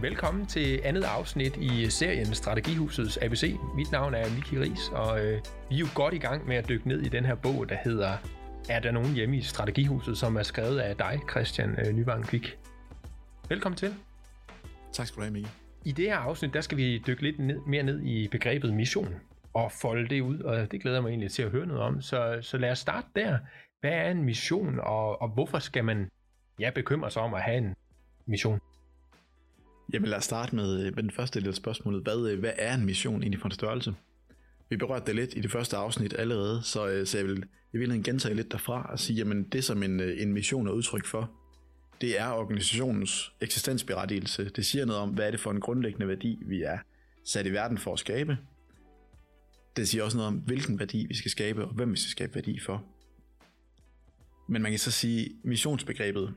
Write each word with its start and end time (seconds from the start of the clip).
Velkommen 0.00 0.46
til 0.46 0.80
andet 0.84 1.02
afsnit 1.02 1.56
i 1.56 1.90
serien 1.90 2.34
Strategihusets 2.34 3.18
ABC. 3.22 3.56
Mit 3.76 3.92
navn 3.92 4.14
er 4.14 4.30
Miki 4.34 4.58
Ries, 4.58 4.88
og 4.92 5.26
øh, 5.26 5.40
vi 5.70 5.74
er 5.74 5.78
jo 5.78 5.86
godt 5.94 6.14
i 6.14 6.18
gang 6.18 6.46
med 6.46 6.56
at 6.56 6.68
dykke 6.68 6.88
ned 6.88 7.00
i 7.00 7.08
den 7.08 7.24
her 7.24 7.34
bog, 7.34 7.68
der 7.68 7.76
hedder 7.84 8.12
Er 8.68 8.80
der 8.80 8.90
nogen 8.90 9.14
hjemme 9.14 9.36
i 9.36 9.42
Strategihuset, 9.42 10.18
som 10.18 10.36
er 10.36 10.42
skrevet 10.42 10.78
af 10.78 10.96
dig, 10.96 11.20
Christian 11.30 11.70
øh, 11.80 11.92
Nyvang 11.92 12.24
Kvik. 12.24 12.58
Velkommen 13.48 13.76
til. 13.76 13.94
Tak 14.92 15.06
skal 15.06 15.16
du 15.16 15.22
have, 15.22 15.32
Miki. 15.32 15.48
I 15.84 15.92
det 15.92 16.04
her 16.04 16.16
afsnit, 16.16 16.54
der 16.54 16.60
skal 16.60 16.78
vi 16.78 17.02
dykke 17.06 17.22
lidt 17.22 17.38
ned, 17.38 17.60
mere 17.66 17.82
ned 17.82 18.00
i 18.00 18.28
begrebet 18.28 18.74
mission 18.74 19.14
og 19.54 19.72
folde 19.72 20.08
det 20.08 20.20
ud, 20.20 20.40
og 20.40 20.72
det 20.72 20.82
glæder 20.82 20.96
jeg 20.96 21.02
mig 21.02 21.10
egentlig 21.10 21.30
til 21.30 21.42
at 21.42 21.50
høre 21.50 21.66
noget 21.66 21.82
om. 21.82 22.00
Så, 22.00 22.38
så 22.40 22.58
lad 22.58 22.70
os 22.70 22.78
starte 22.78 23.06
der. 23.16 23.38
Hvad 23.80 23.92
er 23.92 24.10
en 24.10 24.22
mission, 24.22 24.80
og, 24.80 25.22
og 25.22 25.28
hvorfor 25.28 25.58
skal 25.58 25.84
man 25.84 26.10
ja, 26.60 26.70
bekymre 26.70 27.10
sig 27.10 27.22
om 27.22 27.34
at 27.34 27.42
have 27.42 27.58
en 27.58 27.74
mission? 28.26 28.60
Jamen 29.92 30.08
lad 30.08 30.18
os 30.18 30.24
starte 30.24 30.56
med, 30.56 30.86
øh, 30.86 30.94
med 30.94 31.02
den 31.02 31.10
første 31.10 31.40
del 31.40 31.48
af 31.48 31.54
spørgsmålet. 31.54 32.02
Hvad, 32.02 32.30
øh, 32.30 32.38
hvad 32.38 32.52
er 32.56 32.74
en 32.74 32.86
mission 32.86 33.22
egentlig 33.22 33.40
for 33.40 33.48
en 33.48 33.54
størrelse? 33.54 33.94
Vi 34.70 34.76
berørte 34.76 35.06
det 35.06 35.14
lidt 35.14 35.36
i 35.36 35.40
det 35.40 35.50
første 35.50 35.76
afsnit 35.76 36.14
allerede, 36.18 36.62
så, 36.62 36.88
øh, 36.88 37.06
så 37.06 37.18
jeg 37.18 37.26
vil 37.26 37.38
i 37.72 37.76
virkeligheden 37.76 38.02
gentage 38.02 38.34
lidt 38.34 38.52
derfra 38.52 38.90
og 38.92 38.98
sige, 38.98 39.16
jamen 39.16 39.42
det 39.42 39.64
som 39.64 39.82
en, 39.82 40.00
en 40.00 40.32
mission 40.32 40.66
er 40.66 40.72
udtryk 40.72 41.06
for, 41.06 41.30
det 42.00 42.20
er 42.20 42.28
organisationens 42.30 43.32
eksistensberettigelse. 43.40 44.48
Det 44.48 44.66
siger 44.66 44.84
noget 44.84 45.02
om, 45.02 45.10
hvad 45.10 45.26
er 45.26 45.30
det 45.30 45.40
for 45.40 45.50
en 45.50 45.60
grundlæggende 45.60 46.08
værdi, 46.08 46.38
vi 46.46 46.62
er 46.62 46.78
sat 47.24 47.46
i 47.46 47.52
verden 47.52 47.78
for 47.78 47.92
at 47.92 47.98
skabe. 47.98 48.38
Det 49.76 49.88
siger 49.88 50.04
også 50.04 50.16
noget 50.16 50.28
om, 50.28 50.34
hvilken 50.34 50.78
værdi 50.78 51.06
vi 51.08 51.14
skal 51.14 51.30
skabe, 51.30 51.64
og 51.64 51.74
hvem 51.74 51.92
vi 51.92 51.96
skal 51.96 52.10
skabe 52.10 52.34
værdi 52.34 52.60
for. 52.60 52.84
Men 54.48 54.62
man 54.62 54.72
kan 54.72 54.78
så 54.78 54.90
sige, 54.90 55.30
missionsbegrebet, 55.44 56.34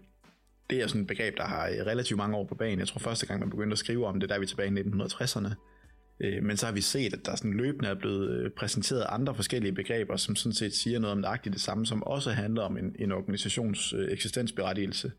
det 0.72 0.82
er 0.82 0.88
sådan 0.88 1.02
et 1.02 1.08
begreb, 1.08 1.38
der 1.38 1.44
har 1.44 1.68
øh, 1.68 1.86
relativt 1.86 2.18
mange 2.18 2.38
år 2.38 2.46
på 2.46 2.56
banen. 2.56 2.80
Jeg 2.80 2.88
tror 2.88 3.00
første 3.00 3.26
gang, 3.26 3.40
man 3.40 3.50
begyndte 3.50 3.74
at 3.74 3.78
skrive 3.78 4.06
om 4.06 4.20
det, 4.20 4.30
der 4.30 4.36
er 4.36 4.40
vi 4.40 4.46
tilbage 4.46 4.80
i 4.80 4.84
1960'erne. 4.84 5.54
Øh, 6.20 6.44
men 6.44 6.58
så 6.58 6.66
har 6.66 6.74
vi 6.74 6.82
set, 6.82 7.14
at 7.14 7.26
der 7.26 7.36
sådan 7.36 7.54
løbende 7.54 7.90
er 7.90 7.94
blevet 7.94 8.30
øh, 8.30 8.52
præsenteret 8.52 9.06
andre 9.10 9.36
forskellige 9.36 9.72
begreber, 9.72 10.16
som 10.16 10.36
sådan 10.36 10.54
set 10.54 10.74
siger 10.74 11.00
noget 11.00 11.12
om 11.12 11.18
nøjagtigt 11.18 11.54
det 11.54 11.62
samme, 11.62 11.86
som 11.86 12.04
også 12.04 12.32
handler 12.32 12.62
om 12.62 12.78
en, 12.78 12.96
en 13.00 13.12
organisations 13.12 13.94
eksistensberettigelse. 14.10 15.12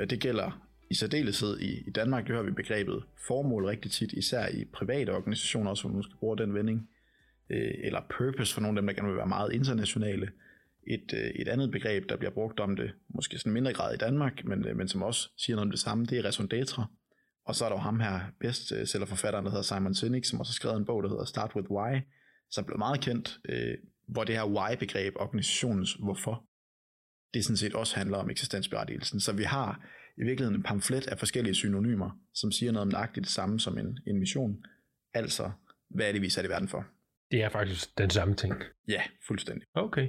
Og 0.00 0.10
det 0.10 0.20
gælder 0.20 0.68
i 0.90 0.94
særdeleshed 0.94 1.58
i, 1.60 1.82
i 1.86 1.90
Danmark, 1.90 2.28
hører 2.28 2.42
vi 2.42 2.50
begrebet 2.50 3.02
formål 3.26 3.64
rigtig 3.64 3.90
tit, 3.90 4.12
især 4.12 4.48
i 4.48 4.64
private 4.72 5.10
organisationer, 5.10 5.70
også 5.70 5.82
hvor 5.82 5.94
man 5.94 6.02
skal 6.02 6.16
bruge 6.16 6.38
den 6.38 6.54
vending, 6.54 6.88
eller 7.84 8.00
purpose 8.18 8.54
for 8.54 8.60
nogle 8.60 8.78
af 8.78 8.82
dem, 8.82 8.86
der 8.86 8.94
gerne 8.94 9.08
vil 9.08 9.16
være 9.16 9.26
meget 9.26 9.52
internationale. 9.52 10.28
Et, 10.86 11.32
et 11.34 11.48
andet 11.48 11.70
begreb, 11.70 12.08
der 12.08 12.16
bliver 12.16 12.30
brugt 12.30 12.60
om 12.60 12.76
det, 12.76 12.92
måske 13.08 13.38
sådan 13.38 13.52
mindre 13.52 13.72
grad 13.72 13.94
i 13.94 13.96
Danmark, 13.96 14.44
men, 14.44 14.76
men 14.76 14.88
som 14.88 15.02
også 15.02 15.30
siger 15.36 15.56
noget 15.56 15.66
om 15.66 15.70
det 15.70 15.80
samme, 15.80 16.06
det 16.06 16.18
er 16.18 16.24
raison 16.24 16.48
d'etre. 16.54 16.84
Og 17.46 17.54
så 17.54 17.64
er 17.64 17.68
der 17.68 17.76
jo 17.76 17.80
ham 17.80 18.00
her, 18.00 18.20
bestsellerforfatteren, 18.40 19.44
der 19.44 19.50
hedder 19.50 19.62
Simon 19.62 19.94
Sinek, 19.94 20.24
som 20.24 20.40
også 20.40 20.50
har 20.50 20.54
skrevet 20.54 20.76
en 20.76 20.84
bog, 20.84 21.02
der 21.02 21.08
hedder 21.08 21.24
Start 21.24 21.54
With 21.56 21.70
Why, 21.70 22.00
som 22.50 22.64
blev 22.64 22.78
meget 22.78 23.00
kendt, 23.00 23.38
øh, 23.48 23.74
hvor 24.08 24.24
det 24.24 24.34
her 24.34 24.44
why-begreb, 24.44 25.12
organisationens 25.16 25.92
hvorfor, 25.92 26.44
det 27.34 27.44
sådan 27.44 27.56
set 27.56 27.74
også 27.74 27.96
handler 27.96 28.18
om 28.18 28.30
eksistensberettigelsen. 28.30 29.20
Så 29.20 29.32
vi 29.32 29.42
har 29.42 29.80
i 30.18 30.22
virkeligheden 30.24 30.60
en 30.60 30.62
pamflet 30.62 31.06
af 31.06 31.18
forskellige 31.18 31.54
synonymer, 31.54 32.10
som 32.34 32.52
siger 32.52 32.72
noget 32.72 32.82
om 32.82 32.92
nøjagtigt 32.92 33.24
det 33.24 33.32
samme 33.32 33.60
som 33.60 33.78
en, 33.78 33.98
en 34.06 34.18
mission. 34.18 34.64
Altså, 35.14 35.50
hvad 35.90 36.08
er 36.08 36.12
det, 36.12 36.20
vi 36.20 36.26
er 36.26 36.30
sat 36.30 36.44
i 36.44 36.48
verden 36.48 36.68
for? 36.68 36.86
Det 37.30 37.42
er 37.42 37.48
faktisk 37.48 37.98
den 37.98 38.10
samme 38.10 38.34
ting. 38.34 38.54
Ja, 38.88 39.02
fuldstændig. 39.26 39.66
Okay. 39.74 40.08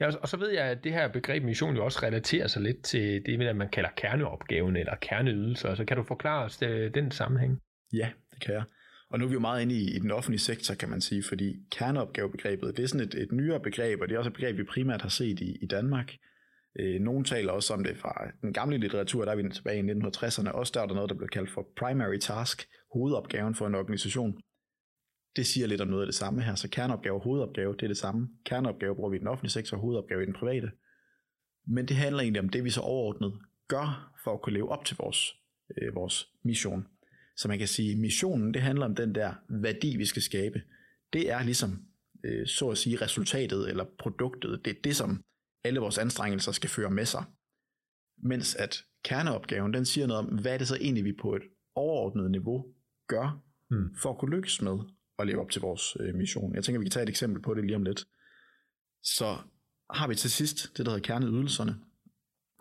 Ja, 0.00 0.16
og 0.22 0.28
så 0.28 0.36
ved 0.36 0.50
jeg, 0.50 0.64
at 0.64 0.84
det 0.84 0.92
her 0.92 1.08
begreb 1.08 1.42
mission 1.42 1.76
jo 1.76 1.84
også 1.84 2.00
relaterer 2.02 2.46
sig 2.46 2.62
lidt 2.62 2.82
til 2.82 3.26
det, 3.26 3.56
man 3.56 3.68
kalder 3.68 3.90
kerneopgaven 3.96 4.76
eller 4.76 4.94
kerneydelser. 5.00 5.74
Så 5.74 5.84
kan 5.84 5.96
du 5.96 6.02
forklare 6.02 6.44
os 6.44 6.62
øh, 6.62 6.94
den 6.94 7.10
sammenhæng? 7.10 7.60
Ja, 7.92 8.10
det 8.32 8.40
kan 8.40 8.54
jeg. 8.54 8.62
Og 9.10 9.18
nu 9.18 9.24
er 9.24 9.28
vi 9.28 9.34
jo 9.34 9.40
meget 9.40 9.62
inde 9.62 9.74
i, 9.74 9.96
i 9.96 9.98
den 9.98 10.10
offentlige 10.10 10.40
sektor, 10.40 10.74
kan 10.74 10.88
man 10.88 11.00
sige, 11.00 11.22
fordi 11.22 11.56
kerneopgavebegrebet, 11.70 12.76
det 12.76 12.82
er 12.82 12.86
sådan 12.88 13.06
et, 13.06 13.14
et 13.14 13.32
nyere 13.32 13.60
begreb, 13.60 14.00
og 14.00 14.08
det 14.08 14.14
er 14.14 14.18
også 14.18 14.30
et 14.30 14.34
begreb, 14.34 14.56
vi 14.58 14.64
primært 14.64 15.02
har 15.02 15.08
set 15.08 15.40
i, 15.40 15.56
i 15.62 15.66
Danmark. 15.66 16.12
Øh, 16.80 17.00
nogle 17.00 17.24
taler 17.24 17.52
også 17.52 17.74
om 17.74 17.84
det 17.84 17.96
fra 17.96 18.30
den 18.42 18.52
gamle 18.52 18.78
litteratur, 18.78 19.24
der 19.24 19.32
er 19.32 19.36
vi 19.36 19.48
tilbage 19.50 19.78
i 19.78 19.90
1960'erne. 19.92 20.50
Også 20.50 20.72
der 20.74 20.82
er 20.82 20.86
der 20.86 20.94
noget, 20.94 21.10
der 21.10 21.16
blev 21.16 21.28
kaldt 21.28 21.50
for 21.50 21.66
primary 21.76 22.18
task, 22.18 22.68
hovedopgaven 22.92 23.54
for 23.54 23.66
en 23.66 23.74
organisation 23.74 24.38
det 25.36 25.46
siger 25.46 25.66
lidt 25.66 25.80
om 25.80 25.88
noget 25.88 26.02
af 26.02 26.06
det 26.06 26.14
samme 26.14 26.42
her. 26.42 26.54
Så 26.54 26.68
kerneopgave 26.68 27.14
og 27.14 27.22
hovedopgave, 27.22 27.72
det 27.72 27.82
er 27.82 27.88
det 27.88 27.96
samme. 27.96 28.28
Kerneopgave 28.44 28.94
bruger 28.94 29.10
vi 29.10 29.16
i 29.16 29.18
den 29.18 29.28
offentlige 29.28 29.52
sektor, 29.52 29.76
og 29.76 29.80
hovedopgave 29.80 30.22
i 30.22 30.26
den 30.26 30.34
private. 30.34 30.70
Men 31.66 31.88
det 31.88 31.96
handler 31.96 32.22
egentlig 32.22 32.42
om 32.42 32.48
det, 32.48 32.64
vi 32.64 32.70
så 32.70 32.80
overordnet 32.80 33.32
gør 33.68 34.14
for 34.24 34.34
at 34.34 34.42
kunne 34.42 34.52
leve 34.52 34.68
op 34.68 34.84
til 34.84 34.96
vores, 34.96 35.34
øh, 35.78 35.94
vores 35.94 36.28
mission. 36.42 36.86
Så 37.36 37.48
man 37.48 37.58
kan 37.58 37.68
sige, 37.68 37.96
missionen, 37.96 38.54
det 38.54 38.62
handler 38.62 38.84
om 38.84 38.94
den 38.94 39.14
der 39.14 39.34
værdi, 39.48 39.96
vi 39.96 40.04
skal 40.04 40.22
skabe. 40.22 40.62
Det 41.12 41.30
er 41.30 41.42
ligesom, 41.42 41.86
øh, 42.24 42.46
så 42.46 42.70
at 42.70 42.78
sige, 42.78 42.96
resultatet 42.96 43.68
eller 43.68 43.84
produktet. 43.98 44.60
Det 44.64 44.70
er 44.70 44.80
det, 44.84 44.96
som 44.96 45.22
alle 45.64 45.80
vores 45.80 45.98
anstrengelser 45.98 46.52
skal 46.52 46.70
føre 46.70 46.90
med 46.90 47.04
sig. 47.04 47.24
Mens 48.22 48.54
at 48.54 48.84
kerneopgaven, 49.04 49.74
den 49.74 49.84
siger 49.84 50.06
noget 50.06 50.26
om, 50.26 50.38
hvad 50.38 50.54
er 50.54 50.58
det 50.58 50.68
så 50.68 50.76
egentlig, 50.76 51.04
vi 51.04 51.12
på 51.12 51.36
et 51.36 51.42
overordnet 51.74 52.30
niveau 52.30 52.64
gør, 53.08 53.42
hmm. 53.70 53.94
for 53.94 54.10
at 54.10 54.18
kunne 54.18 54.36
lykkes 54.36 54.62
med 54.62 54.78
at 55.18 55.26
leve 55.26 55.40
op 55.40 55.50
til 55.50 55.60
vores 55.60 55.96
øh, 56.00 56.14
mission. 56.14 56.54
Jeg 56.54 56.64
tænker, 56.64 56.78
vi 56.78 56.84
kan 56.84 56.90
tage 56.90 57.02
et 57.02 57.08
eksempel 57.08 57.42
på 57.42 57.54
det 57.54 57.64
lige 57.64 57.76
om 57.76 57.82
lidt. 57.82 58.04
Så 59.02 59.36
har 59.90 60.08
vi 60.08 60.14
til 60.14 60.30
sidst 60.30 60.76
det, 60.76 60.86
der 60.86 60.92
hedder 60.92 61.06
kerneydelserne. 61.06 61.76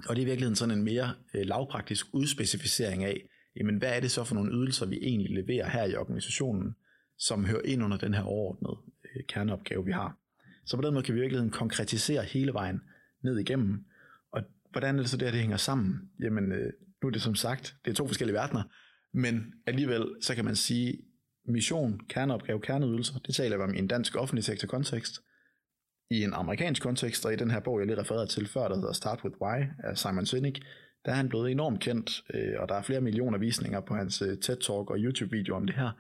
Og 0.08 0.16
det 0.16 0.22
er 0.22 0.26
i 0.26 0.30
virkeligheden 0.30 0.56
sådan 0.56 0.78
en 0.78 0.84
mere 0.84 1.14
øh, 1.34 1.46
lavpraktisk 1.46 2.06
udspecificering 2.14 3.04
af, 3.04 3.30
jamen 3.56 3.78
hvad 3.78 3.96
er 3.96 4.00
det 4.00 4.12
så 4.12 4.24
for 4.24 4.36
nogle 4.36 4.54
ydelser, 4.54 4.86
vi 4.86 5.00
egentlig 5.02 5.32
leverer 5.32 5.70
her 5.70 5.84
i 5.84 5.96
organisationen, 5.96 6.76
som 7.18 7.46
hører 7.46 7.62
ind 7.66 7.84
under 7.84 7.98
den 7.98 8.14
her 8.14 8.24
overordnede 8.24 8.78
øh, 9.06 9.24
kerneopgave, 9.28 9.86
vi 9.86 9.92
har. 9.92 10.18
Så 10.66 10.78
på 10.78 10.82
den 10.82 10.94
måde 10.94 11.06
kan 11.06 11.14
vi 11.14 11.20
i 11.20 11.22
virkeligheden 11.22 11.52
konkretisere 11.52 12.24
hele 12.24 12.54
vejen 12.54 12.82
ned 13.24 13.40
igennem. 13.40 13.86
Og 14.32 14.44
hvordan 14.72 14.96
er 14.96 15.00
det 15.00 15.10
så 15.10 15.18
det, 15.18 15.34
det 15.34 15.42
hænger 15.42 15.58
sammen? 15.58 16.12
Jamen, 16.24 16.52
øh, 16.52 16.74
nu 17.02 17.08
er 17.08 17.12
det 17.12 17.22
som 17.22 17.36
sagt, 17.36 17.76
det 17.86 17.92
er 17.92 17.96
to 17.96 18.08
forskellige 18.08 18.36
verdener, 18.36 18.64
men 19.14 19.54
alligevel 19.66 20.16
så 20.22 20.36
kan 20.36 20.46
man 20.46 20.56
sige, 20.56 20.98
mission, 21.46 22.00
kerneopgave, 22.10 22.62
kerneydelser, 22.62 23.20
det 23.20 23.36
taler 23.36 23.58
vi 23.58 23.64
om 23.64 23.74
i 23.74 23.78
en 23.78 23.88
dansk 23.88 24.16
offentlig 24.16 24.44
sektor 24.44 24.68
kontekst. 24.68 25.22
I 26.10 26.24
en 26.24 26.34
amerikansk 26.34 26.82
kontekst, 26.82 27.26
og 27.26 27.34
i 27.34 27.36
den 27.36 27.52
her 27.52 27.60
bog, 27.60 27.80
jeg 27.80 27.88
lige 27.88 28.00
refererede 28.00 28.28
til 28.28 28.48
før, 28.48 28.68
der 28.68 28.76
hedder 28.76 28.94
Start 28.94 29.24
With 29.24 29.42
Why 29.42 29.64
af 29.84 29.98
Simon 29.98 30.26
Sinek, 30.26 30.60
der 31.06 31.12
er 31.12 31.16
han 31.16 31.30
blevet 31.30 31.52
enormt 31.52 31.80
kendt, 31.80 32.24
øh, 32.34 32.54
og 32.60 32.70
der 32.70 32.76
er 32.76 32.82
flere 32.82 33.02
millioner 33.02 33.38
visninger 33.38 33.80
på 33.80 33.96
hans 33.96 34.22
øh, 34.22 34.38
TED-talk 34.46 34.88
og 34.92 34.98
YouTube-video 34.98 35.56
om 35.56 35.66
det 35.66 35.76
her, 35.76 35.92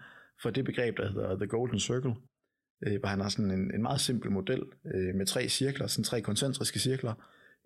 for 0.41 0.49
det 0.49 0.65
begreb, 0.65 0.97
der 0.97 1.11
hedder 1.11 1.35
The 1.35 1.47
Golden 1.47 1.79
Circle, 1.79 2.15
øh, 2.87 2.99
hvor 2.99 3.09
han 3.09 3.21
har 3.21 3.29
sådan 3.29 3.51
en, 3.51 3.75
en 3.75 3.81
meget 3.81 4.01
simpel 4.01 4.31
model 4.31 4.63
med 5.15 5.25
tre 5.25 5.49
cirkler, 5.49 5.87
sådan 5.87 6.03
tre 6.03 6.21
koncentriske 6.21 6.79
cirkler. 6.79 7.13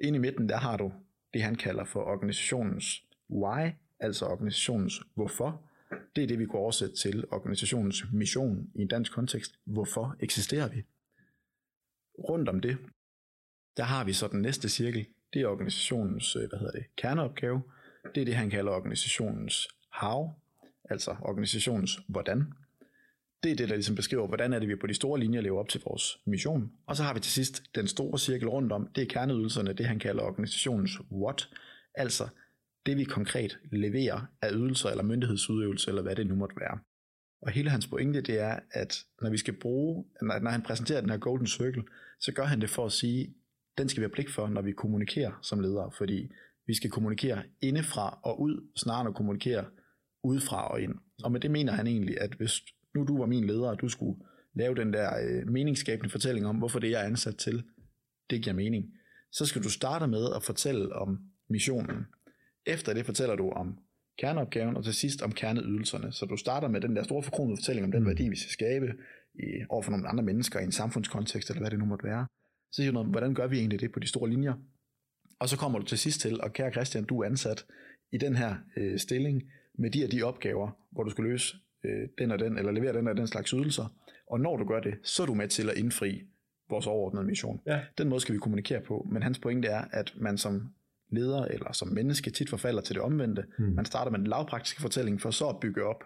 Ind 0.03 0.15
i 0.15 0.19
midten, 0.19 0.49
der 0.49 0.57
har 0.57 0.77
du 0.77 0.91
det, 1.33 1.41
han 1.41 1.55
kalder 1.55 1.85
for 1.85 1.99
organisationens 1.99 3.03
why, 3.29 3.69
altså 3.99 4.25
organisationens 4.25 5.01
hvorfor, 5.15 5.66
det 6.15 6.23
er 6.23 6.27
det, 6.27 6.39
vi 6.39 6.45
kunne 6.45 6.61
oversætte 6.61 6.95
til 6.95 7.25
organisationens 7.31 8.03
mission 8.13 8.69
i 8.75 8.81
en 8.81 8.87
dansk 8.87 9.11
kontekst. 9.11 9.51
Hvorfor 9.65 10.15
eksisterer 10.19 10.69
vi? 10.69 10.83
Rundt 12.29 12.49
om 12.49 12.59
det, 12.59 12.77
der 13.77 13.83
har 13.83 14.03
vi 14.03 14.13
så 14.13 14.27
den 14.27 14.41
næste 14.41 14.69
cirkel. 14.69 15.05
Det 15.33 15.41
er 15.41 15.47
organisationens 15.47 16.35
øh, 16.35 16.49
hvad 16.49 16.59
hedder 16.59 16.71
det, 16.71 16.85
kerneopgave. 16.95 17.61
Det 18.15 18.21
er 18.21 18.25
det, 18.25 18.35
han 18.35 18.49
kalder 18.49 18.71
organisationens 18.71 19.67
how, 19.91 20.29
altså 20.89 21.15
organisationens 21.21 21.99
hvordan. 22.07 22.53
Det 23.43 23.51
er 23.51 23.55
det, 23.55 23.69
der 23.69 23.75
ligesom 23.75 23.95
beskriver, 23.95 24.27
hvordan 24.27 24.53
er 24.53 24.59
det, 24.59 24.69
vi 24.69 24.75
på 24.75 24.87
de 24.87 24.93
store 24.93 25.19
linjer 25.19 25.41
lever 25.41 25.59
op 25.59 25.69
til 25.69 25.81
vores 25.85 26.17
mission. 26.25 26.71
Og 26.85 26.95
så 26.95 27.03
har 27.03 27.13
vi 27.13 27.19
til 27.19 27.31
sidst 27.31 27.63
den 27.75 27.87
store 27.87 28.19
cirkel 28.19 28.49
rundt 28.49 28.71
om, 28.71 28.87
det 28.95 29.01
er 29.01 29.07
kerneydelserne, 29.07 29.73
det 29.73 29.85
han 29.85 29.99
kalder 29.99 30.23
organisationens 30.23 30.91
what, 31.11 31.49
altså 31.95 32.27
det 32.87 32.97
vi 32.97 33.03
konkret 33.03 33.59
leverer 33.71 34.21
af 34.41 34.49
ydelser 34.53 34.89
eller 34.89 35.03
myndighedsudøvelse, 35.03 35.89
eller 35.89 36.01
hvad 36.01 36.15
det 36.15 36.27
nu 36.27 36.35
måtte 36.35 36.55
være. 36.59 36.79
Og 37.41 37.51
hele 37.51 37.69
hans 37.69 37.87
pointe, 37.87 38.21
det 38.21 38.39
er, 38.39 38.59
at 38.71 39.05
når 39.21 39.29
vi 39.29 39.37
skal 39.37 39.59
bruge, 39.59 40.05
når 40.21 40.49
han 40.49 40.61
præsenterer 40.61 41.01
den 41.01 41.09
her 41.09 41.17
Golden 41.17 41.47
Circle, 41.47 41.83
så 42.19 42.31
gør 42.31 42.43
han 42.43 42.61
det 42.61 42.69
for 42.69 42.85
at 42.85 42.91
sige, 42.91 43.35
den 43.77 43.89
skal 43.89 44.01
vi 44.01 44.03
have 44.03 44.11
blik 44.11 44.29
for, 44.29 44.47
når 44.47 44.61
vi 44.61 44.71
kommunikerer 44.71 45.39
som 45.41 45.59
ledere, 45.59 45.91
fordi 45.97 46.31
vi 46.67 46.73
skal 46.73 46.89
kommunikere 46.89 47.43
indefra 47.61 48.19
og 48.23 48.41
ud, 48.41 48.69
snarere 48.75 49.01
end 49.01 49.09
at 49.09 49.15
kommunikere 49.15 49.65
udefra 50.23 50.67
og 50.71 50.81
ind. 50.81 50.95
Og 51.23 51.31
med 51.31 51.39
det 51.39 51.51
mener 51.51 51.73
han 51.73 51.87
egentlig, 51.87 52.21
at 52.21 52.33
hvis 52.33 52.61
nu 52.95 53.03
du 53.03 53.17
var 53.17 53.25
min 53.25 53.43
leder, 53.43 53.69
og 53.69 53.81
du 53.81 53.89
skulle 53.89 54.19
lave 54.55 54.75
den 54.75 54.93
der 54.93 55.09
øh, 55.23 55.47
meningsskabende 55.47 56.09
fortælling 56.09 56.47
om, 56.47 56.57
hvorfor 56.57 56.79
det 56.79 56.91
jeg 56.91 57.01
er 57.01 57.05
ansat 57.05 57.35
til, 57.35 57.63
det 58.29 58.43
giver 58.43 58.55
mening, 58.55 58.85
så 59.31 59.45
skal 59.45 59.63
du 59.63 59.69
starte 59.69 60.07
med 60.07 60.33
at 60.35 60.43
fortælle 60.43 60.95
om 60.95 61.19
missionen. 61.49 62.05
Efter 62.67 62.93
det 62.93 63.05
fortæller 63.05 63.35
du 63.35 63.49
om 63.49 63.77
kerneopgaven, 64.19 64.77
og 64.77 64.83
til 64.83 64.93
sidst 64.93 65.21
om 65.21 65.31
kerneydelserne. 65.31 66.11
Så 66.11 66.25
du 66.25 66.37
starter 66.37 66.67
med 66.67 66.81
den 66.81 66.95
der 66.95 67.03
store 67.03 67.23
forkronede 67.23 67.57
fortælling 67.57 67.85
om 67.85 67.91
den 67.91 68.01
mm. 68.01 68.07
værdi, 68.07 68.29
vi 68.29 68.35
skal 68.35 68.51
skabe 68.51 68.93
i, 69.35 69.43
over 69.69 69.81
for 69.81 69.91
nogle 69.91 70.07
andre 70.07 70.23
mennesker 70.23 70.59
i 70.59 70.63
en 70.63 70.71
samfundskontekst, 70.71 71.49
eller 71.49 71.61
hvad 71.61 71.71
det 71.71 71.79
nu 71.79 71.85
måtte 71.85 72.05
være. 72.05 72.27
Så 72.71 72.75
siger 72.75 72.91
du 72.91 72.93
noget, 72.93 73.09
hvordan 73.09 73.33
gør 73.33 73.47
vi 73.47 73.59
egentlig 73.59 73.79
det 73.79 73.91
på 73.91 73.99
de 73.99 74.07
store 74.07 74.29
linjer? 74.29 74.53
Og 75.39 75.49
så 75.49 75.57
kommer 75.57 75.79
du 75.79 75.85
til 75.85 75.97
sidst 75.97 76.21
til, 76.21 76.41
og 76.41 76.53
kære 76.53 76.71
Christian, 76.71 77.03
du 77.03 77.21
er 77.21 77.25
ansat 77.25 77.65
i 78.11 78.17
den 78.17 78.35
her 78.35 78.55
øh, 78.77 78.99
stilling 78.99 79.43
med 79.77 79.91
de 79.91 80.03
og 80.03 80.11
de 80.11 80.23
opgaver, 80.23 80.71
hvor 80.91 81.03
du 81.03 81.09
skal 81.09 81.23
løse 81.23 81.57
øh, 81.85 82.09
den 82.17 82.31
og 82.31 82.39
den, 82.39 82.57
eller 82.57 82.71
levere 82.71 82.93
den 82.93 83.07
og 83.07 83.17
den 83.17 83.27
slags 83.27 83.51
ydelser. 83.51 83.93
Og 84.31 84.39
når 84.39 84.57
du 84.57 84.65
gør 84.65 84.79
det, 84.79 84.93
så 85.03 85.23
er 85.23 85.27
du 85.27 85.33
med 85.33 85.47
til 85.47 85.69
at 85.69 85.77
indfri 85.77 86.21
vores 86.69 86.87
overordnede 86.87 87.25
mission. 87.25 87.61
Ja. 87.65 87.81
Den 87.97 88.09
måde 88.09 88.21
skal 88.21 88.35
vi 88.35 88.39
kommunikere 88.39 88.81
på, 88.81 89.07
men 89.11 89.23
hans 89.23 89.39
pointe 89.39 89.67
er, 89.67 89.85
at 89.91 90.13
man 90.15 90.37
som 90.37 90.73
leder 91.11 91.45
eller 91.45 91.71
som 91.71 91.87
menneske 91.87 92.29
tit 92.29 92.49
forfalder 92.49 92.81
til 92.81 92.95
det 92.95 93.03
omvendte. 93.03 93.43
Hmm. 93.57 93.67
Man 93.75 93.85
starter 93.85 94.11
med 94.11 94.19
den 94.19 94.27
lavpraktiske 94.27 94.81
fortælling, 94.81 95.21
for 95.21 95.31
så 95.31 95.47
at 95.49 95.59
bygge 95.61 95.83
op, 95.83 96.03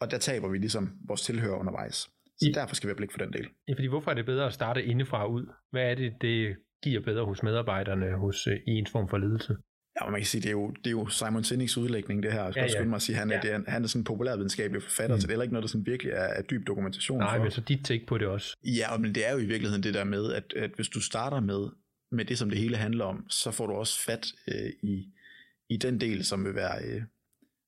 og 0.00 0.10
der 0.10 0.18
taber 0.18 0.48
vi 0.48 0.58
ligesom 0.58 0.90
vores 1.08 1.22
tilhører 1.22 1.56
undervejs. 1.58 1.94
Så 1.94 2.46
I- 2.48 2.52
derfor 2.52 2.74
skal 2.74 2.86
vi 2.86 2.90
have 2.90 2.96
blik 2.96 3.12
for 3.12 3.18
den 3.18 3.32
del. 3.32 3.46
Ja, 3.68 3.72
fordi 3.74 3.86
hvorfor 3.86 4.10
er 4.10 4.14
det 4.14 4.26
bedre 4.26 4.46
at 4.46 4.52
starte 4.54 4.84
indefra 4.84 5.26
ud? 5.26 5.46
Hvad 5.70 5.90
er 5.90 5.94
det, 5.94 6.12
det 6.20 6.56
giver 6.84 7.00
bedre 7.00 7.24
hos 7.24 7.42
medarbejderne 7.42 8.16
hos, 8.18 8.46
øh, 8.46 8.56
i 8.66 8.70
en 8.70 8.86
form 8.86 9.08
for 9.08 9.18
ledelse? 9.18 9.56
Ja, 10.00 10.10
man 10.10 10.20
kan 10.20 10.26
sige, 10.26 10.40
det 10.40 10.48
er 10.48 10.52
jo, 10.52 10.70
det 10.70 10.86
er 10.86 10.90
jo 10.90 11.08
Simon 11.08 11.44
Sineks 11.44 11.76
udlægning, 11.78 12.22
det 12.22 12.32
her. 12.32 12.42
Jeg 12.44 12.52
skal 12.52 12.60
Ja, 12.60 12.64
ja, 12.66 12.72
skynde 12.72 12.88
mig 12.88 12.96
at 12.96 13.02
sige, 13.02 13.16
han 13.16 13.30
er, 13.30 13.34
Ja. 13.34 13.40
det 13.40 13.52
er, 13.52 13.60
han 13.70 13.82
er 13.84 13.88
sådan 13.88 14.00
en 14.00 14.04
populærvidenskabelig 14.04 14.82
forfatter, 14.82 15.14
Mm. 15.14 15.16
mm. 15.16 15.20
så 15.20 15.26
det 15.26 15.30
er 15.32 15.34
heller 15.34 15.42
ikke 15.42 15.52
noget, 15.52 15.62
der 15.62 15.68
sådan 15.68 15.86
virkelig 15.86 16.12
er, 16.12 16.16
er 16.38 16.42
dyb 16.42 16.66
dokumentation 16.66 17.18
Nej, 17.18 17.36
for. 17.36 17.42
men 17.42 17.50
så 17.52 17.60
dit 17.60 17.84
take 17.84 18.06
på 18.06 18.18
det 18.18 18.26
også. 18.26 18.56
Ja, 18.64 18.96
men 18.96 19.14
det 19.14 19.28
er 19.28 19.32
jo 19.32 19.38
i 19.38 19.44
virkeligheden 19.46 19.82
det 19.82 19.94
der 19.94 20.04
med, 20.04 20.32
at, 20.32 20.52
at 20.56 20.70
hvis 20.76 20.88
du 20.88 21.00
starter 21.00 21.40
med, 21.40 21.68
med 22.12 22.24
det, 22.24 22.38
som 22.38 22.50
det 22.50 22.58
hele 22.58 22.76
handler 22.76 23.04
om, 23.04 23.30
så 23.30 23.50
får 23.50 23.66
du 23.66 23.72
også 23.72 24.04
fat 24.04 24.26
øh, 24.48 24.70
i, 24.82 25.12
i 25.70 25.76
den 25.76 26.00
del, 26.00 26.24
som 26.24 26.44
vil 26.44 26.54
være, 26.54 26.84
øh, 26.84 27.02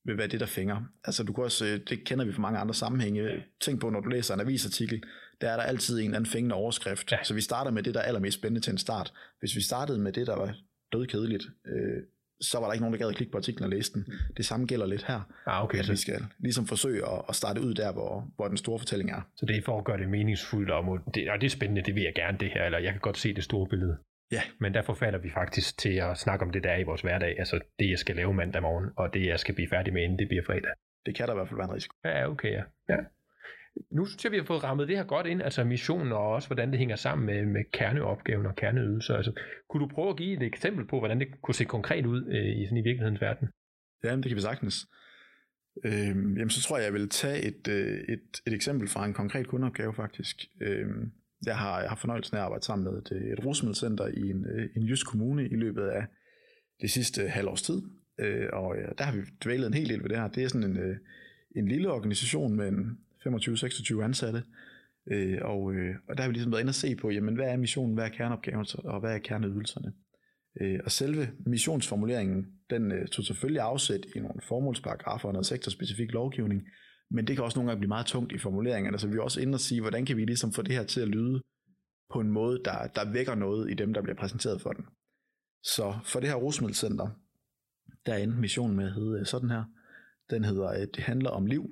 vil 0.04 0.18
være 0.18 0.26
det, 0.26 0.40
der 0.40 0.46
fænger. 0.46 0.82
Altså 1.04 1.22
du 1.22 1.32
kan 1.32 1.44
også, 1.44 1.66
øh, 1.66 1.80
det 1.88 2.04
kender 2.04 2.24
vi 2.24 2.32
fra 2.32 2.42
mange 2.42 2.58
andre 2.58 2.74
sammenhænge. 2.74 3.44
Tænk 3.60 3.80
på, 3.80 3.90
når 3.90 4.00
du 4.00 4.08
læser 4.08 4.34
en 4.34 4.40
avisartikel, 4.40 5.02
der 5.40 5.50
er 5.50 5.56
der 5.56 5.62
altid 5.62 5.98
en 5.98 6.04
eller 6.04 6.16
anden 6.16 6.30
fængende 6.30 6.54
overskrift. 6.54 7.12
Ja. 7.12 7.24
Så 7.24 7.34
vi 7.34 7.40
starter 7.40 7.70
med 7.70 7.82
det, 7.82 7.94
der 7.94 8.00
er 8.00 8.04
allermest 8.04 8.38
spændende 8.38 8.60
til 8.60 8.70
en 8.70 8.78
start. 8.78 9.12
Hvis 9.40 9.56
vi 9.56 9.60
startede 9.60 9.98
med 9.98 10.12
det, 10.12 10.26
der 10.26 10.36
var 10.36 10.54
dødkedeligt, 10.92 11.44
øh, 11.66 12.02
så 12.40 12.58
var 12.58 12.66
der 12.66 12.72
ikke 12.72 12.82
nogen, 12.82 12.92
der 12.92 12.98
gad 12.98 13.08
at 13.08 13.16
klikke 13.16 13.32
på 13.32 13.38
artiklen 13.38 13.64
og 13.64 13.70
læse 13.70 13.92
den. 13.92 14.06
Det 14.36 14.46
samme 14.46 14.66
gælder 14.66 14.86
lidt 14.86 15.04
her. 15.04 15.20
Ah, 15.46 15.64
okay, 15.64 15.78
at 15.78 15.90
vi 15.90 15.96
skal 15.96 16.20
ligesom 16.38 16.66
forsøge 16.66 17.02
at, 17.12 17.22
at 17.28 17.34
starte 17.34 17.60
ud 17.60 17.74
der, 17.74 17.92
hvor, 17.92 18.32
hvor 18.36 18.48
den 18.48 18.56
store 18.56 18.78
fortælling 18.78 19.10
er. 19.10 19.20
så 19.36 19.46
det 19.46 19.56
er 19.56 19.62
for 19.64 19.78
at 19.78 19.84
gøre 19.84 19.98
det 19.98 20.08
meningsfuldt, 20.08 20.70
og, 20.70 20.84
må, 20.84 20.98
det, 21.14 21.30
og 21.30 21.40
det 21.40 21.46
er 21.46 21.50
spændende, 21.50 21.82
det 21.82 21.94
vil 21.94 22.02
jeg 22.02 22.12
gerne 22.14 22.38
det 22.38 22.50
her, 22.54 22.64
eller 22.64 22.78
jeg 22.78 22.92
kan 22.92 23.00
godt 23.00 23.18
se 23.18 23.34
det 23.34 23.44
store 23.44 23.68
billede. 23.68 23.96
Ja. 24.32 24.42
Men 24.58 24.74
der 24.74 24.82
forfatter 24.82 25.18
vi 25.18 25.30
faktisk 25.30 25.78
til 25.78 25.94
at 25.96 26.18
snakke 26.18 26.44
om 26.44 26.50
det, 26.50 26.64
der 26.64 26.70
er 26.70 26.78
i 26.78 26.82
vores 26.82 27.00
hverdag, 27.00 27.38
altså 27.38 27.60
det, 27.78 27.90
jeg 27.90 27.98
skal 27.98 28.16
lave 28.16 28.34
mandag 28.34 28.62
morgen, 28.62 28.90
og 28.96 29.14
det, 29.14 29.26
jeg 29.26 29.40
skal 29.40 29.54
blive 29.54 29.68
færdig 29.68 29.92
med, 29.92 30.02
inden 30.02 30.18
det 30.18 30.28
bliver 30.28 30.42
fredag. 30.44 30.72
Det 31.06 31.14
kan 31.14 31.26
der 31.26 31.32
i 31.32 31.36
hvert 31.36 31.48
fald 31.48 31.58
være 31.58 31.68
en 31.68 31.74
risiko. 31.74 31.94
Ja, 32.04 32.30
okay, 32.30 32.52
ja. 32.52 32.62
ja. 32.88 32.96
Nu 33.90 34.04
synes 34.04 34.24
jeg, 34.24 34.32
vi 34.32 34.36
har 34.36 34.44
fået 34.44 34.64
rammet 34.64 34.88
det 34.88 34.96
her 34.96 35.04
godt 35.04 35.26
ind, 35.26 35.42
altså 35.42 35.64
missionen 35.64 36.12
og 36.12 36.28
også, 36.28 36.48
hvordan 36.48 36.70
det 36.70 36.78
hænger 36.78 36.96
sammen 36.96 37.26
med, 37.26 37.46
med 37.46 37.64
kerneopgaven 37.72 38.46
og 38.46 38.56
kerneydelser. 38.56 39.16
Altså, 39.16 39.32
kunne 39.68 39.88
du 39.88 39.94
prøve 39.94 40.10
at 40.10 40.16
give 40.16 40.36
et 40.36 40.42
eksempel 40.42 40.86
på, 40.86 40.98
hvordan 40.98 41.20
det 41.20 41.28
kunne 41.42 41.54
se 41.54 41.64
konkret 41.64 42.06
ud 42.06 42.26
øh, 42.26 42.60
i, 42.60 42.64
sådan 42.64 42.78
i 42.78 42.82
virkelighedens 42.82 43.20
verden? 43.20 43.48
Ja, 44.04 44.16
det 44.16 44.24
kan 44.24 44.36
vi 44.36 44.40
sagtens. 44.40 44.86
Øhm, 45.84 46.36
jamen, 46.36 46.50
så 46.50 46.62
tror 46.62 46.76
jeg, 46.76 46.84
jeg 46.84 46.92
vil 46.92 47.08
tage 47.08 47.42
et, 47.42 47.68
øh, 47.68 47.98
et, 48.08 48.40
et 48.46 48.52
eksempel 48.52 48.88
fra 48.88 49.06
en 49.06 49.14
konkret 49.14 49.46
kundeopgave 49.46 49.94
faktisk. 49.94 50.36
Øhm, 50.60 51.12
jeg, 51.46 51.56
har, 51.56 51.80
jeg 51.80 51.88
har 51.88 51.96
fornøjelsen 51.96 52.36
af 52.36 52.40
at 52.40 52.44
arbejde 52.44 52.64
sammen 52.64 52.84
med 52.84 53.02
et, 53.02 53.12
øh, 53.12 53.32
et 53.32 53.44
rusmiddelcenter 53.44 54.06
i 54.06 54.30
en, 54.30 54.46
øh, 54.46 54.68
en 54.76 54.82
jysk 54.82 55.06
kommune 55.06 55.48
i 55.48 55.54
løbet 55.54 55.82
af 55.82 56.06
det 56.80 56.90
sidste 56.90 57.28
halvårs 57.28 57.62
tid. 57.62 57.82
Øh, 58.18 58.48
og 58.52 58.76
ja, 58.76 58.86
der 58.98 59.04
har 59.04 59.12
vi 59.12 59.22
dvælet 59.44 59.66
en 59.66 59.74
hel 59.74 59.88
del 59.88 60.02
ved 60.02 60.08
det 60.08 60.18
her. 60.18 60.28
Det 60.28 60.44
er 60.44 60.48
sådan 60.48 60.70
en, 60.70 60.76
øh, 60.76 60.96
en 61.56 61.68
lille 61.68 61.92
organisation 61.92 62.56
med 62.56 62.72
25-26 63.26 64.04
ansatte. 64.04 64.42
Øh, 65.10 65.38
og, 65.42 65.74
øh, 65.74 65.94
og 66.08 66.16
der 66.16 66.22
har 66.22 66.28
vi 66.28 66.34
ligesom 66.34 66.52
været 66.52 66.60
inde 66.60 66.70
og 66.70 66.74
se 66.74 66.96
på, 66.96 67.10
jamen, 67.10 67.34
hvad 67.34 67.46
er 67.46 67.56
missionen, 67.56 67.94
hvad 67.94 68.04
er 68.04 68.08
kerneopgaven, 68.08 68.66
og 68.84 69.00
hvad 69.00 69.14
er 69.14 69.18
kerneydelserne. 69.18 69.92
Øh, 70.60 70.80
og 70.84 70.90
selve 70.90 71.28
missionsformuleringen, 71.46 72.46
den 72.70 72.92
øh, 72.92 73.08
tog 73.08 73.24
selvfølgelig 73.24 73.62
afsæt 73.62 74.06
i 74.16 74.18
nogle 74.18 74.40
formålsparagrafer 74.48 75.28
og 75.28 75.32
noget 75.32 75.46
sektorspecifik 75.46 76.12
lovgivning, 76.12 76.62
men 77.10 77.26
det 77.26 77.36
kan 77.36 77.44
også 77.44 77.58
nogle 77.58 77.70
gange 77.70 77.80
blive 77.80 77.88
meget 77.88 78.06
tungt 78.06 78.32
i 78.32 78.38
formuleringerne, 78.38 78.98
så 78.98 79.06
altså, 79.06 79.08
vi 79.08 79.18
er 79.18 79.22
også 79.22 79.40
inde 79.40 79.56
og 79.56 79.60
sige, 79.60 79.80
hvordan 79.80 80.06
kan 80.06 80.16
vi 80.16 80.24
ligesom 80.24 80.52
få 80.52 80.62
det 80.62 80.74
her 80.74 80.84
til 80.84 81.00
at 81.00 81.08
lyde 81.08 81.42
på 82.10 82.20
en 82.20 82.30
måde, 82.30 82.60
der, 82.64 82.86
der 82.86 83.12
vækker 83.12 83.34
noget 83.34 83.70
i 83.70 83.74
dem, 83.74 83.94
der 83.94 84.02
bliver 84.02 84.16
præsenteret 84.16 84.60
for 84.60 84.72
den. 84.72 84.84
Så 85.62 85.98
for 86.04 86.20
det 86.20 86.28
her 86.28 86.36
rusmiddelcenter, 86.36 87.08
der 88.06 88.16
endte 88.16 88.38
missionen 88.38 88.76
med 88.76 88.84
at 88.86 88.92
hedde 88.92 89.20
øh, 89.20 89.26
sådan 89.26 89.50
her. 89.50 89.64
Den 90.30 90.44
hedder, 90.44 90.72
øh, 90.72 90.80
det 90.80 90.98
handler 90.98 91.30
om 91.30 91.46
liv, 91.46 91.70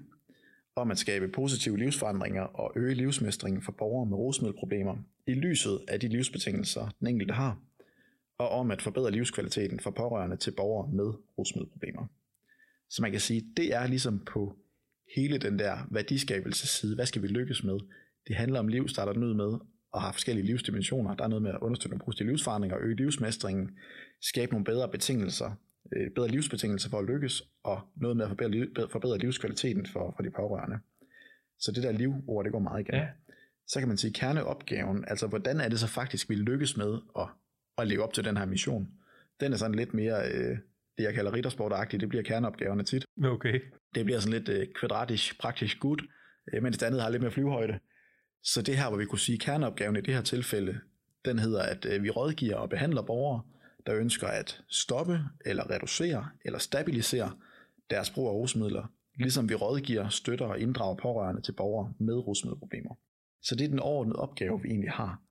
om 0.76 0.90
at 0.90 0.98
skabe 0.98 1.28
positive 1.28 1.78
livsforandringer 1.78 2.42
og 2.42 2.72
øge 2.76 2.94
livsmestringen 2.94 3.62
for 3.62 3.72
borgere 3.72 4.06
med 4.06 4.16
rusmiddelproblemer 4.16 4.96
i 5.26 5.34
lyset 5.34 5.80
af 5.88 6.00
de 6.00 6.08
livsbetingelser, 6.08 6.88
den 7.00 7.06
enkelte 7.06 7.34
har, 7.34 7.60
og 8.38 8.48
om 8.48 8.70
at 8.70 8.82
forbedre 8.82 9.10
livskvaliteten 9.10 9.80
for 9.80 9.90
pårørende 9.90 10.36
til 10.36 10.50
borgere 10.50 10.92
med 10.92 11.12
rusmiddelproblemer. 11.38 12.06
Så 12.90 13.02
man 13.02 13.10
kan 13.10 13.20
sige, 13.20 13.52
det 13.56 13.74
er 13.74 13.86
ligesom 13.86 14.24
på 14.24 14.56
hele 15.14 15.38
den 15.38 15.58
der 15.58 15.78
værdiskabelsesside, 15.90 16.94
hvad 16.94 17.06
skal 17.06 17.22
vi 17.22 17.26
lykkes 17.26 17.64
med? 17.64 17.78
Det 18.28 18.36
handler 18.36 18.58
om 18.58 18.68
liv, 18.68 18.88
starter 18.88 19.12
den 19.12 19.24
ud 19.24 19.34
med, 19.34 19.58
og 19.92 20.02
har 20.02 20.12
forskellige 20.12 20.46
livsdimensioner. 20.46 21.14
Der 21.14 21.24
er 21.24 21.28
noget 21.28 21.42
med 21.42 21.50
at 21.50 21.60
understøtte 21.60 21.90
nogle 21.90 22.04
positive 22.04 22.28
livsforandringer, 22.28 22.78
øge 22.80 22.96
livsmestringen, 22.96 23.78
skabe 24.22 24.52
nogle 24.52 24.64
bedre 24.64 24.88
betingelser, 24.88 25.50
øh, 25.96 26.10
bedre 26.10 26.28
livsbetingelser 26.28 26.90
for 26.90 26.98
at 26.98 27.04
lykkes, 27.04 27.42
og 27.64 27.80
noget 27.96 28.16
med 28.16 28.24
at 28.24 28.28
forbedre, 28.28 28.88
forbedre 28.92 29.18
livskvaliteten 29.18 29.86
for, 29.86 30.12
for 30.16 30.22
de 30.22 30.30
pårørende. 30.30 30.78
Så 31.58 31.72
det 31.72 31.82
der 31.82 31.92
livord, 31.92 32.44
det 32.44 32.52
går 32.52 32.58
meget 32.58 32.80
igen. 32.80 32.94
Ja. 32.94 33.08
Så 33.66 33.78
kan 33.78 33.88
man 33.88 33.96
sige 33.96 34.12
kerneopgaven, 34.12 35.04
altså 35.08 35.26
hvordan 35.26 35.60
er 35.60 35.68
det 35.68 35.80
så 35.80 35.86
faktisk, 35.86 36.28
vi 36.28 36.34
lykkes 36.34 36.76
med 36.76 36.98
at, 37.18 37.28
at 37.78 37.86
leve 37.86 38.02
op 38.02 38.12
til 38.12 38.24
den 38.24 38.36
her 38.36 38.44
mission? 38.44 38.88
Den 39.40 39.52
er 39.52 39.56
sådan 39.56 39.74
lidt 39.74 39.94
mere, 39.94 40.32
øh, 40.32 40.58
det 40.98 41.04
jeg 41.04 41.14
kalder 41.14 41.32
riddersportagtigt, 41.32 42.00
det 42.00 42.08
bliver 42.08 42.22
kerneopgaverne 42.22 42.82
tit. 42.82 43.04
Okay. 43.24 43.60
Det 43.94 44.04
bliver 44.04 44.20
sådan 44.20 44.38
lidt 44.38 44.48
øh, 44.48 44.66
kvadratisk, 44.74 45.38
praktisk 45.40 45.80
gut, 45.80 46.02
øh, 46.52 46.62
mens 46.62 46.78
det 46.78 46.86
andet 46.86 47.02
har 47.02 47.08
lidt 47.10 47.22
mere 47.22 47.30
flyvehøjde. 47.30 47.78
Så 48.42 48.62
det 48.62 48.76
her, 48.76 48.88
hvor 48.88 48.98
vi 48.98 49.04
kunne 49.04 49.18
sige, 49.18 49.38
kerneopgaven 49.38 49.96
i 49.96 50.00
det 50.00 50.14
her 50.14 50.22
tilfælde, 50.22 50.80
den 51.24 51.38
hedder, 51.38 51.62
at 51.62 51.86
øh, 51.86 52.02
vi 52.02 52.10
rådgiver 52.10 52.56
og 52.56 52.70
behandler 52.70 53.02
borgere, 53.02 53.42
der 53.86 53.96
ønsker 53.96 54.26
at 54.26 54.60
stoppe, 54.68 55.20
eller 55.44 55.70
reducere, 55.70 56.28
eller 56.44 56.58
stabilisere 56.58 57.32
deres 57.90 58.10
brug 58.10 58.28
af 58.28 58.32
rusmidler, 58.32 58.92
ligesom 59.18 59.48
vi 59.48 59.54
rådgiver, 59.54 60.08
støtter 60.08 60.46
og 60.46 60.60
inddrager 60.60 60.96
pårørende 60.96 61.42
til 61.42 61.52
borgere 61.52 61.92
med 61.98 62.14
rusmiddelproblemer. 62.14 62.94
Så 63.42 63.54
det 63.54 63.64
er 63.64 63.68
den 63.68 63.80
overordnede 63.80 64.18
opgave, 64.18 64.62
vi 64.62 64.68
egentlig 64.68 64.90
har. 64.90 65.22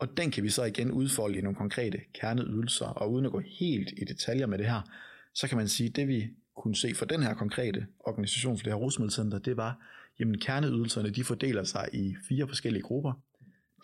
Og 0.00 0.16
den 0.16 0.30
kan 0.30 0.42
vi 0.42 0.48
så 0.48 0.64
igen 0.64 0.90
udfolde 0.90 1.38
i 1.38 1.40
nogle 1.40 1.56
konkrete 1.56 2.00
kerneydelser, 2.14 2.86
og 2.86 3.12
uden 3.12 3.26
at 3.26 3.32
gå 3.32 3.40
helt 3.40 3.92
i 3.96 4.04
detaljer 4.04 4.46
med 4.46 4.58
det 4.58 4.66
her, 4.66 4.82
så 5.38 5.48
kan 5.48 5.58
man 5.58 5.68
sige, 5.68 5.88
at 5.88 5.96
det 5.96 6.08
vi 6.08 6.28
kunne 6.56 6.76
se 6.76 6.94
for 6.94 7.04
den 7.04 7.22
her 7.22 7.34
konkrete 7.34 7.86
organisation 8.00 8.58
for 8.58 8.62
det 8.64 8.72
her 8.72 8.78
rusmiddelcenter, 8.78 9.38
det 9.38 9.56
var, 9.56 9.78
jamen 10.20 10.40
kerneydelserne 10.40 11.10
de 11.10 11.24
fordeler 11.24 11.64
sig 11.64 11.88
i 11.92 12.16
fire 12.28 12.48
forskellige 12.48 12.82
grupper. 12.82 13.12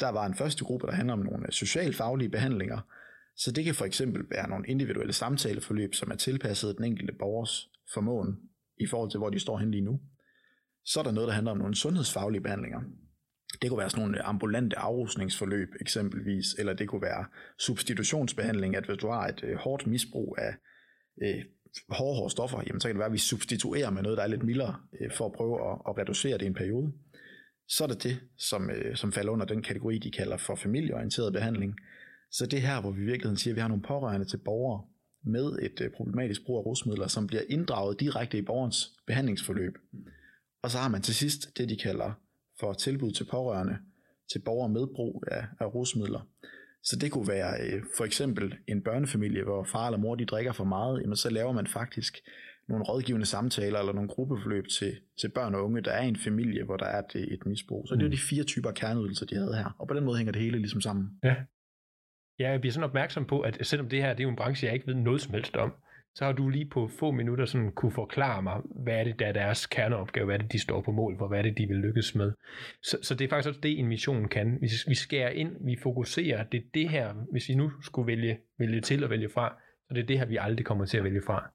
Der 0.00 0.08
var 0.08 0.26
en 0.26 0.34
første 0.34 0.64
gruppe, 0.64 0.86
der 0.86 0.92
handler 0.92 1.12
om 1.12 1.18
nogle 1.18 1.46
øh, 1.46 1.52
socialfaglige 1.52 2.28
behandlinger, 2.28 2.80
så 3.36 3.52
det 3.52 3.64
kan 3.64 3.74
for 3.74 3.84
eksempel 3.84 4.22
være 4.30 4.48
nogle 4.48 4.66
individuelle 4.68 5.12
samtaleforløb, 5.12 5.94
som 5.94 6.10
er 6.10 6.16
tilpasset 6.16 6.76
den 6.76 6.84
enkelte 6.84 7.12
borgers 7.18 7.68
formåen 7.94 8.36
i 8.80 8.86
forhold 8.86 9.10
til, 9.10 9.18
hvor 9.18 9.30
de 9.30 9.40
står 9.40 9.58
hen 9.58 9.70
lige 9.70 9.84
nu. 9.84 10.00
Så 10.84 11.00
er 11.00 11.04
der 11.04 11.12
noget, 11.12 11.28
der 11.28 11.34
handler 11.34 11.52
om 11.52 11.58
nogle 11.58 11.74
sundhedsfaglige 11.74 12.42
behandlinger. 12.42 12.80
Det 13.62 13.70
kunne 13.70 13.78
være 13.78 13.90
sådan 13.90 14.02
nogle 14.02 14.18
øh, 14.18 14.28
ambulante 14.28 14.78
afrusningsforløb 14.78 15.68
eksempelvis, 15.80 16.54
eller 16.58 16.72
det 16.74 16.88
kunne 16.88 17.02
være 17.02 17.24
substitutionsbehandling, 17.58 18.76
at 18.76 18.86
hvis 18.86 18.98
du 18.98 19.08
har 19.08 19.26
et 19.26 19.40
øh, 19.44 19.56
hårdt 19.56 19.86
misbrug 19.86 20.36
af 20.38 20.54
øh, 21.22 21.44
hårde, 21.88 22.16
hårde 22.16 22.30
stoffer, 22.30 22.62
jamen 22.66 22.80
så 22.80 22.88
kan 22.88 22.94
det 22.94 22.98
være, 22.98 23.06
at 23.06 23.12
vi 23.12 23.18
substituerer 23.18 23.90
med 23.90 24.02
noget, 24.02 24.18
der 24.18 24.24
er 24.24 24.28
lidt 24.28 24.42
mildere, 24.42 24.76
øh, 25.00 25.10
for 25.12 25.26
at 25.26 25.32
prøve 25.32 25.70
at, 25.70 25.78
at 25.88 25.98
reducere 25.98 26.38
det 26.38 26.42
i 26.42 26.46
en 26.46 26.54
periode. 26.54 26.92
Så 27.68 27.84
er 27.84 27.88
det 27.88 28.02
det, 28.02 28.20
som, 28.36 28.70
øh, 28.70 28.96
som 28.96 29.12
falder 29.12 29.32
under 29.32 29.46
den 29.46 29.62
kategori, 29.62 29.98
de 29.98 30.10
kalder 30.10 30.36
for 30.36 30.54
familieorienteret 30.54 31.32
behandling. 31.32 31.76
Så 32.30 32.46
det 32.46 32.56
er 32.56 32.60
her, 32.60 32.80
hvor 32.80 32.90
vi 32.90 33.02
i 33.02 33.04
virkeligheden 33.04 33.36
siger, 33.36 33.52
at 33.52 33.56
vi 33.56 33.60
har 33.60 33.68
nogle 33.68 33.82
pårørende 33.82 34.26
til 34.26 34.36
borgere 34.36 34.84
med 35.24 35.58
et 35.62 35.80
øh, 35.80 35.90
problematisk 35.90 36.44
brug 36.44 36.58
af 36.58 36.66
rusmidler, 36.66 37.06
som 37.06 37.26
bliver 37.26 37.42
inddraget 37.48 38.00
direkte 38.00 38.38
i 38.38 38.42
borgerens 38.42 38.92
behandlingsforløb. 39.06 39.78
Og 40.62 40.70
så 40.70 40.78
har 40.78 40.88
man 40.88 41.02
til 41.02 41.14
sidst 41.14 41.58
det, 41.58 41.68
de 41.68 41.76
kalder 41.76 42.12
for 42.60 42.72
tilbud 42.72 43.12
til 43.12 43.24
pårørende 43.24 43.78
til 44.32 44.38
borgere 44.38 44.68
med 44.68 44.86
brug 44.94 45.24
af, 45.26 45.44
af 45.60 45.74
rusmidler. 45.74 46.28
Så 46.84 46.96
det 46.96 47.12
kunne 47.12 47.28
være 47.28 47.60
øh, 47.60 47.82
for 47.96 48.04
eksempel 48.04 48.54
en 48.68 48.82
børnefamilie, 48.82 49.44
hvor 49.44 49.64
far 49.64 49.86
eller 49.86 49.98
mor 49.98 50.14
de 50.14 50.24
drikker 50.24 50.52
for 50.52 50.64
meget, 50.64 51.00
jamen 51.00 51.16
så 51.16 51.30
laver 51.30 51.52
man 51.52 51.66
faktisk 51.66 52.18
nogle 52.68 52.84
rådgivende 52.84 53.26
samtaler 53.26 53.78
eller 53.78 53.92
nogle 53.92 54.08
gruppeforløb 54.08 54.68
til, 54.68 54.96
til 55.20 55.28
børn 55.28 55.54
og 55.54 55.64
unge, 55.64 55.80
der 55.80 55.90
er 55.90 56.02
i 56.02 56.08
en 56.08 56.16
familie, 56.16 56.64
hvor 56.64 56.76
der 56.76 56.86
er 56.86 57.02
et, 57.02 57.32
et 57.32 57.46
misbrug. 57.46 57.84
Så 57.88 57.94
det 57.94 58.02
er 58.02 58.06
jo 58.06 58.12
de 58.12 58.18
fire 58.18 58.44
typer 58.44 58.70
kerneydelser, 58.70 59.26
de 59.26 59.34
havde 59.34 59.54
her. 59.56 59.76
Og 59.78 59.88
på 59.88 59.94
den 59.94 60.04
måde 60.04 60.16
hænger 60.16 60.32
det 60.32 60.42
hele 60.42 60.58
ligesom 60.58 60.80
sammen. 60.80 61.10
Ja. 61.24 61.34
Ja, 62.38 62.50
jeg 62.50 62.60
bliver 62.60 62.72
sådan 62.72 62.88
opmærksom 62.88 63.24
på, 63.24 63.40
at 63.40 63.66
selvom 63.66 63.88
det 63.88 64.02
her 64.02 64.10
det 64.10 64.20
er 64.20 64.24
jo 64.24 64.30
en 64.30 64.36
branche, 64.36 64.66
jeg 64.66 64.74
ikke 64.74 64.86
ved 64.86 64.94
noget 64.94 65.20
som 65.20 65.34
helst 65.34 65.56
om, 65.56 65.72
så 66.14 66.24
har 66.24 66.32
du 66.32 66.48
lige 66.48 66.68
på 66.70 66.88
få 66.98 67.10
minutter 67.10 67.44
sådan 67.44 67.72
kunne 67.72 67.92
forklare 67.92 68.42
mig, 68.42 68.60
hvad 68.84 68.94
er 69.00 69.04
det, 69.04 69.18
der 69.18 69.26
er 69.26 69.32
deres 69.32 69.66
kerneopgave, 69.66 70.24
hvad 70.26 70.34
er 70.34 70.42
det, 70.42 70.52
de 70.52 70.58
står 70.58 70.82
på 70.82 70.92
mål 70.92 71.18
for, 71.18 71.28
hvad 71.28 71.38
er 71.38 71.42
det, 71.42 71.58
de 71.58 71.66
vil 71.66 71.76
lykkes 71.76 72.14
med. 72.14 72.32
Så, 72.82 72.98
så 73.02 73.14
det 73.14 73.24
er 73.24 73.28
faktisk 73.28 73.48
også 73.48 73.60
det, 73.60 73.78
en 73.78 73.86
mission 73.88 74.28
kan. 74.28 74.58
Vi, 74.60 74.68
vi 74.88 74.94
skærer 74.94 75.30
ind, 75.30 75.50
vi 75.66 75.76
fokuserer, 75.82 76.44
det 76.44 76.58
er 76.58 76.64
det 76.74 76.88
her, 76.88 77.14
hvis 77.32 77.48
vi 77.48 77.54
nu 77.54 77.70
skulle 77.82 78.06
vælge, 78.06 78.38
vælge 78.58 78.80
til 78.80 79.04
og 79.04 79.10
vælge 79.10 79.28
fra, 79.28 79.56
så 79.88 79.94
det 79.94 80.02
er 80.02 80.06
det 80.06 80.18
her, 80.18 80.26
vi 80.26 80.36
aldrig 80.40 80.66
kommer 80.66 80.84
til 80.84 80.98
at 80.98 81.04
vælge 81.04 81.22
fra. 81.26 81.50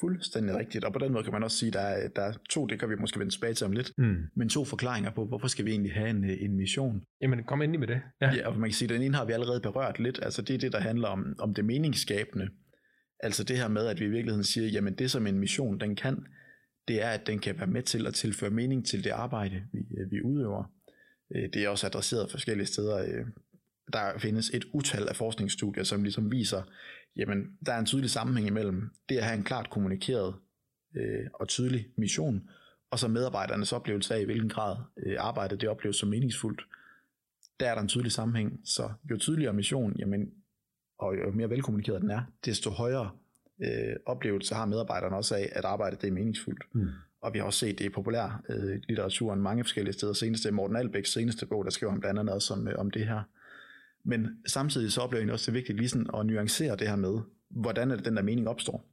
fuldstændig 0.00 0.56
rigtigt, 0.56 0.84
og 0.84 0.92
på 0.92 0.98
den 0.98 1.12
måde 1.12 1.24
kan 1.24 1.32
man 1.32 1.42
også 1.42 1.56
sige, 1.56 1.68
at 1.68 1.74
der 1.74 1.80
er, 1.80 2.08
der 2.08 2.22
er 2.22 2.32
to, 2.50 2.66
det 2.66 2.78
kan 2.80 2.90
vi 2.90 2.94
måske 2.96 3.18
vende 3.18 3.32
tilbage 3.32 3.54
til 3.54 3.64
om 3.66 3.72
lidt, 3.72 3.92
Mm. 3.98 4.16
men 4.36 4.48
to 4.48 4.64
forklaringer 4.64 5.10
på, 5.10 5.26
hvorfor 5.26 5.48
skal 5.48 5.64
vi 5.64 5.70
egentlig 5.70 5.92
have 5.92 6.10
en, 6.10 6.24
en 6.24 6.56
mission. 6.56 7.02
Jamen, 7.20 7.44
kom 7.44 7.62
endelig 7.62 7.80
med 7.80 7.88
det. 7.88 8.00
Ja. 8.20 8.30
Ja, 8.34 8.48
og 8.48 8.54
man 8.58 8.68
kan 8.70 8.74
sige, 8.74 8.86
at 8.86 8.94
den 8.94 9.02
ene 9.02 9.14
har 9.16 9.24
vi 9.24 9.32
allerede 9.32 9.60
berørt 9.60 9.98
lidt, 9.98 10.18
altså 10.22 10.42
det 10.42 10.54
er 10.54 10.58
det, 10.58 10.72
der 10.72 10.80
handler 10.80 11.08
om, 11.08 11.34
om 11.38 11.54
det 11.54 11.64
meningsskabende. 11.64 12.48
Altså 13.22 13.44
det 13.44 13.58
her 13.58 13.68
med, 13.68 13.86
at 13.86 14.00
vi 14.00 14.04
i 14.04 14.08
virkeligheden 14.08 14.44
siger, 14.44 14.68
jamen 14.68 14.94
det 14.94 15.10
som 15.10 15.26
en 15.26 15.38
mission, 15.38 15.80
den 15.80 15.96
kan, 15.96 16.26
det 16.88 17.02
er, 17.02 17.08
at 17.08 17.26
den 17.26 17.38
kan 17.38 17.58
være 17.58 17.66
med 17.66 17.82
til 17.82 18.06
at 18.06 18.14
tilføre 18.14 18.50
mening 18.50 18.86
til 18.86 19.04
det 19.04 19.10
arbejde, 19.10 19.64
vi, 19.72 19.78
øh, 19.78 20.10
vi 20.10 20.22
udøver. 20.22 20.64
Øh, 21.34 21.48
det 21.52 21.64
er 21.64 21.68
også 21.68 21.86
adresseret 21.86 22.30
forskellige 22.30 22.66
steder. 22.66 22.98
Øh, 22.98 23.26
der 23.92 24.18
findes 24.18 24.50
et 24.54 24.64
utal 24.72 25.08
af 25.08 25.16
forskningsstudier, 25.16 25.84
som 25.84 26.02
ligesom 26.02 26.30
viser, 26.30 26.62
jamen 27.16 27.58
der 27.66 27.72
er 27.72 27.78
en 27.78 27.86
tydelig 27.86 28.10
sammenhæng 28.10 28.46
imellem 28.46 28.90
det 29.08 29.16
at 29.16 29.24
have 29.24 29.36
en 29.36 29.44
klart 29.44 29.70
kommunikeret 29.70 30.34
øh, 30.96 31.26
og 31.34 31.48
tydelig 31.48 31.86
mission, 31.98 32.48
og 32.90 32.98
så 32.98 33.08
medarbejdernes 33.08 33.72
oplevelse 33.72 34.14
af, 34.14 34.20
i 34.20 34.24
hvilken 34.24 34.48
grad 34.48 34.76
øh, 35.06 35.16
arbejdet 35.18 35.60
det 35.60 35.68
opleves 35.68 35.96
som 35.96 36.08
meningsfuldt. 36.08 36.60
Der 37.60 37.70
er 37.70 37.74
der 37.74 37.82
en 37.82 37.88
tydelig 37.88 38.12
sammenhæng, 38.12 38.60
så 38.64 38.90
jo 39.10 39.18
tydeligere 39.18 39.52
mission, 39.52 39.96
jamen, 39.98 40.32
og 41.02 41.16
jo 41.16 41.30
mere 41.30 41.50
velkommunikeret 41.50 42.02
den 42.02 42.10
er, 42.10 42.22
desto 42.44 42.70
højere 42.70 43.10
øh, 43.62 43.96
oplevelse 44.06 44.54
har 44.54 44.66
medarbejderne 44.66 45.16
også 45.16 45.34
af, 45.34 45.52
at 45.52 45.64
arbejdet 45.64 46.00
det 46.02 46.08
er 46.08 46.12
meningsfuldt. 46.12 46.64
Mm. 46.72 46.88
Og 47.20 47.34
vi 47.34 47.38
har 47.38 47.46
også 47.46 47.58
set 47.58 47.78
det 47.78 47.84
i 47.84 47.88
populær 47.88 48.42
øh, 48.48 48.80
litteraturen 48.88 49.42
mange 49.42 49.64
forskellige 49.64 49.92
steder. 49.92 50.12
Seneste 50.12 50.50
Morten 50.50 50.76
Albæks 50.76 51.12
seneste 51.12 51.46
bog, 51.46 51.64
der 51.64 51.70
skriver 51.70 51.90
han 51.90 52.00
blandt 52.00 52.20
andet 52.20 52.34
også 52.34 52.54
om, 52.54 52.68
øh, 52.68 52.74
om 52.78 52.90
det 52.90 53.06
her. 53.06 53.22
Men 54.04 54.28
samtidig 54.46 54.92
så 54.92 55.00
oplever 55.00 55.24
jeg 55.24 55.32
også, 55.32 55.50
det 55.50 55.56
er 55.56 55.60
vigtigt 55.60 55.78
lige 55.78 55.88
sådan 55.88 56.06
at 56.14 56.26
nuancere 56.26 56.76
det 56.76 56.88
her 56.88 56.96
med, 56.96 57.18
hvordan 57.48 57.90
er 57.90 57.96
det, 57.96 58.04
den 58.04 58.16
der 58.16 58.22
mening 58.22 58.48
opstår. 58.48 58.84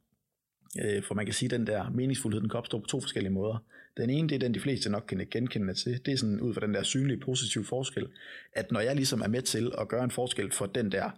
Øh, 0.84 1.02
for 1.02 1.14
man 1.14 1.26
kan 1.26 1.34
sige, 1.34 1.46
at 1.46 1.58
den 1.58 1.66
der 1.66 1.90
meningsfuldhed, 1.90 2.40
den 2.40 2.48
kan 2.48 2.58
opstå 2.58 2.78
på 2.78 2.86
to 2.86 3.00
forskellige 3.00 3.32
måder. 3.32 3.64
Den 3.96 4.10
ene, 4.10 4.28
det 4.28 4.34
er 4.34 4.38
den, 4.38 4.54
de 4.54 4.60
fleste 4.60 4.90
nok 4.90 5.04
kan 5.08 5.26
genkende 5.30 5.74
til. 5.74 6.00
Det 6.06 6.12
er 6.12 6.16
sådan 6.16 6.40
ud 6.40 6.54
fra 6.54 6.60
den 6.60 6.74
der 6.74 6.82
synlige 6.82 7.20
positive 7.20 7.64
forskel, 7.64 8.06
at 8.52 8.72
når 8.72 8.80
jeg 8.80 8.96
ligesom 8.96 9.20
er 9.20 9.28
med 9.28 9.42
til 9.42 9.72
at 9.78 9.88
gøre 9.88 10.04
en 10.04 10.10
forskel 10.10 10.52
for 10.52 10.66
den 10.66 10.92
der 10.92 11.10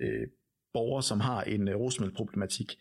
øh, 0.00 0.26
borger, 0.72 1.00
som 1.00 1.20
har 1.20 1.42
en 1.42 1.68
øh, 1.68 1.76
rosmælproblematik, 1.76 2.78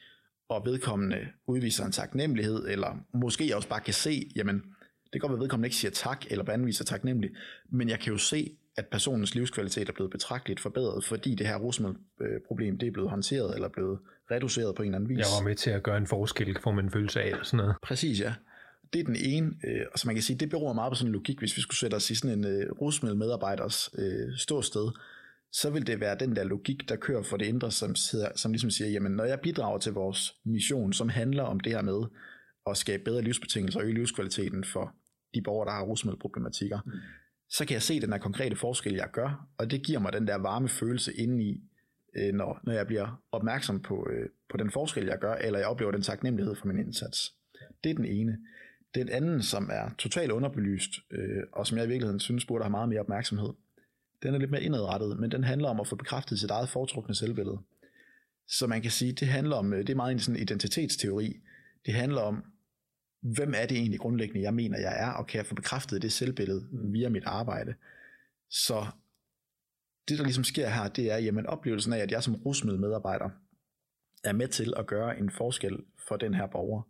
og 0.50 0.65
vedkommende 0.65 1.27
udviser 1.48 1.86
en 1.86 1.91
taknemmelighed, 1.91 2.68
eller 2.68 2.98
måske 3.13 3.56
også 3.56 3.70
bare 3.70 3.82
kan 3.82 3.94
se, 3.94 4.32
jamen, 4.36 4.56
det 5.03 5.12
kan 5.12 5.20
godt 5.20 5.32
være, 5.32 5.38
at 5.38 5.41
vedkommende 5.41 5.68
ikke 5.68 5.75
siger 5.75 5.91
tak, 5.91 6.25
eller 6.30 6.44
på 6.44 6.51
anden 6.51 6.68
vis 6.68 6.82
er 6.82 6.86
taknemmelig, 6.86 7.32
men 7.70 7.89
jeg 7.89 8.00
kan 8.00 8.13
jo 8.13 8.18
se, 8.18 8.58
at 8.77 8.88
personens 8.91 9.36
livskvalitet 9.36 9.89
er 9.89 9.94
blevet 9.94 10.12
betragteligt 10.12 10.60
forbedret, 10.60 11.06
fordi 11.06 11.36
det 11.36 11.48
her 11.48 11.58
rosmælproblem, 11.58 12.77
det 12.77 12.88
er 12.88 12.91
blevet 12.91 13.10
håndteret, 13.10 13.56
eller 13.56 13.70
blevet 13.70 14.00
reduceret 14.32 14.75
på 14.75 14.82
en 14.82 14.88
eller 14.88 14.98
anden 14.98 15.10
vis. 15.10 15.18
Jeg 15.18 15.25
var 15.39 15.48
med 15.48 15.56
til 15.56 15.70
at 15.70 15.84
gøre 15.84 15.98
en 15.98 16.08
forskel, 16.08 16.58
får 16.63 16.72
man 16.72 16.86
en 16.86 16.91
følelse 16.91 17.22
af, 17.22 17.39
og 17.39 17.46
sådan 17.46 17.58
noget. 17.58 17.75
Præcis, 17.84 18.20
ja. 18.20 18.34
Det 18.94 19.00
er 19.00 19.03
den 19.03 19.15
ene, 19.15 19.51
øh, 19.63 19.86
og 19.94 20.00
så 20.00 20.08
man 20.08 20.15
kan 20.15 20.24
sige, 20.24 20.39
det 20.39 20.50
beror 20.50 20.74
meget 20.74 20.91
på 20.91 20.96
sådan 20.96 21.08
en 21.08 21.13
logik, 21.13 21.39
hvis 21.39 21.58
vi 21.58 21.62
skulle 21.62 21.77
sætte 21.77 21.96
os 21.96 22.10
i 22.12 22.15
sådan 22.15 22.39
en 22.39 22.46
øh, 22.46 22.72
rosmel-medarbejders 22.72 23.89
øh, 23.98 24.38
ståsted, 24.38 24.91
så 25.51 25.70
vil 25.70 25.88
det 25.88 26.00
være 26.00 26.17
den 26.20 26.36
der 26.36 26.43
logik, 26.43 26.89
der 26.89 26.96
kører 26.96 27.24
for 27.24 27.38
det 27.38 27.46
indre, 27.46 27.72
som, 27.72 27.96
sidder, 27.96 28.29
som 28.36 28.51
ligesom 28.51 28.70
siger, 28.70 28.89
jamen 28.89 29.12
når 29.12 29.24
jeg 29.24 29.39
bidrager 29.39 29.77
til 29.77 29.93
vores 29.93 30.34
mission, 30.46 30.93
som 30.93 31.10
handler 31.10 31.43
om 31.43 31.60
det 31.60 31.72
her 31.72 31.81
med 31.81 32.01
at 32.70 32.77
skabe 32.77 33.03
bedre 33.03 33.22
livsbetingelser 33.22 33.79
og 33.79 33.86
øge 33.86 33.93
livskvaliteten 33.93 34.63
for 34.63 34.96
de 35.34 35.41
borgere, 35.41 35.65
der 35.65 35.74
har 35.74 35.84
rosmel-problematikker, 35.84 36.79
mm. 36.86 36.91
så 37.50 37.65
kan 37.65 37.74
jeg 37.74 37.81
se 37.81 38.01
den 38.01 38.12
her 38.12 38.20
konkrete 38.20 38.55
forskel, 38.55 38.93
jeg 38.93 39.10
gør, 39.13 39.48
og 39.58 39.72
det 39.72 39.84
giver 39.84 40.00
mig 40.00 40.13
den 40.13 40.27
der 40.27 40.36
varme 40.36 40.70
følelse 40.70 41.13
indeni, 41.13 41.63
øh, 42.15 42.34
når, 42.34 42.60
når 42.63 42.74
jeg 42.74 42.88
bliver 42.88 43.22
opmærksom 43.31 43.79
på, 43.79 44.08
øh, 44.12 44.29
på 44.50 44.58
den 44.58 44.72
forskel, 44.72 45.05
jeg 45.05 45.20
gør, 45.20 45.34
eller 45.34 45.60
jeg 45.60 45.67
oplever 45.67 45.91
den 45.91 46.01
taknemmelighed 46.01 46.55
for 46.55 46.67
min 46.67 46.79
indsats. 46.79 47.34
Det 47.84 47.89
er 47.89 47.96
den 47.96 48.05
ene. 48.05 48.38
Den 48.96 49.10
anden, 49.10 49.41
som 49.41 49.70
er 49.74 49.89
totalt 49.98 50.31
underbelyst, 50.31 50.91
øh, 51.12 51.43
og 51.53 51.67
som 51.67 51.77
jeg 51.77 51.86
i 51.86 51.89
virkeligheden 51.89 52.20
synes 52.20 52.46
burde 52.46 52.63
have 52.63 52.72
meget 52.72 52.89
mere 52.89 53.00
opmærksomhed, 53.00 53.50
den 54.24 54.34
er 54.34 54.38
lidt 54.38 54.51
mere 54.51 54.63
indadrettet, 54.63 55.20
men 55.20 55.32
den 55.32 55.44
handler 55.44 55.70
om 55.70 55.80
at 55.80 55.88
få 55.88 55.96
bekræftet 55.96 56.40
sit 56.40 56.51
eget 56.51 56.70
foretrukne 56.70 57.16
selvbillede. 57.16 57.60
Så 58.48 58.68
man 58.68 58.82
kan 58.82 58.92
sige, 58.92 59.12
det 59.12 59.28
handler 59.28 59.56
om, 59.56 59.74
øh, 59.74 59.80
det 59.80 59.90
er 59.90 59.96
meget 59.96 60.12
en 60.12 60.20
sådan 60.20 60.42
identitetsteori. 60.42 61.42
Det 61.86 61.94
handler 61.94 62.22
om, 62.22 62.44
hvem 63.22 63.54
er 63.58 63.66
det 63.66 63.78
egentlig 63.78 64.00
grundlæggende, 64.00 64.42
jeg 64.42 64.54
mener, 64.54 64.80
jeg 64.80 65.01
er, 65.01 65.12
og 65.12 65.28
kan 65.28 65.38
jeg 65.38 65.46
få 65.46 65.56
bekræftet 65.56 66.01
det 66.01 66.12
selvbillede 66.12 66.68
via 66.72 67.10
mit 67.10 67.24
arbejde. 67.25 67.75
Så 68.50 68.86
det, 70.08 70.18
der 70.18 70.24
ligesom 70.24 70.44
sker 70.44 70.70
her, 70.70 70.88
det 70.88 71.12
er, 71.12 71.18
jamen 71.18 71.46
oplevelsen 71.46 71.94
af, 71.94 71.98
at 71.98 72.12
jeg 72.12 72.24
som 72.24 72.36
rusmiddel 72.36 72.82
medarbejder 72.82 73.30
er 74.24 74.34
med 74.34 74.48
til 74.48 74.74
at 74.78 74.88
gøre 74.88 75.20
en 75.20 75.30
forskel 75.30 75.78
for 76.08 76.18
den 76.18 76.34
her 76.34 76.48
borger. 76.48 76.82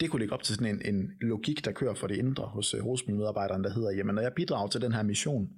Det 0.00 0.10
kunne 0.10 0.20
ligge 0.20 0.34
op 0.34 0.42
til 0.42 0.54
sådan 0.54 0.74
en, 0.74 0.94
en 0.94 1.12
logik, 1.20 1.64
der 1.64 1.72
kører 1.72 1.94
for 1.94 2.06
det 2.06 2.16
indre 2.16 2.46
hos 2.46 2.72
hos 2.72 2.82
rusmiddelmedarbejderen, 2.84 3.64
der 3.64 3.70
hedder, 3.70 3.90
jamen 3.90 4.14
når 4.14 4.22
jeg 4.22 4.32
bidrager 4.32 4.68
til 4.68 4.80
den 4.80 4.92
her 4.92 5.02
mission, 5.02 5.50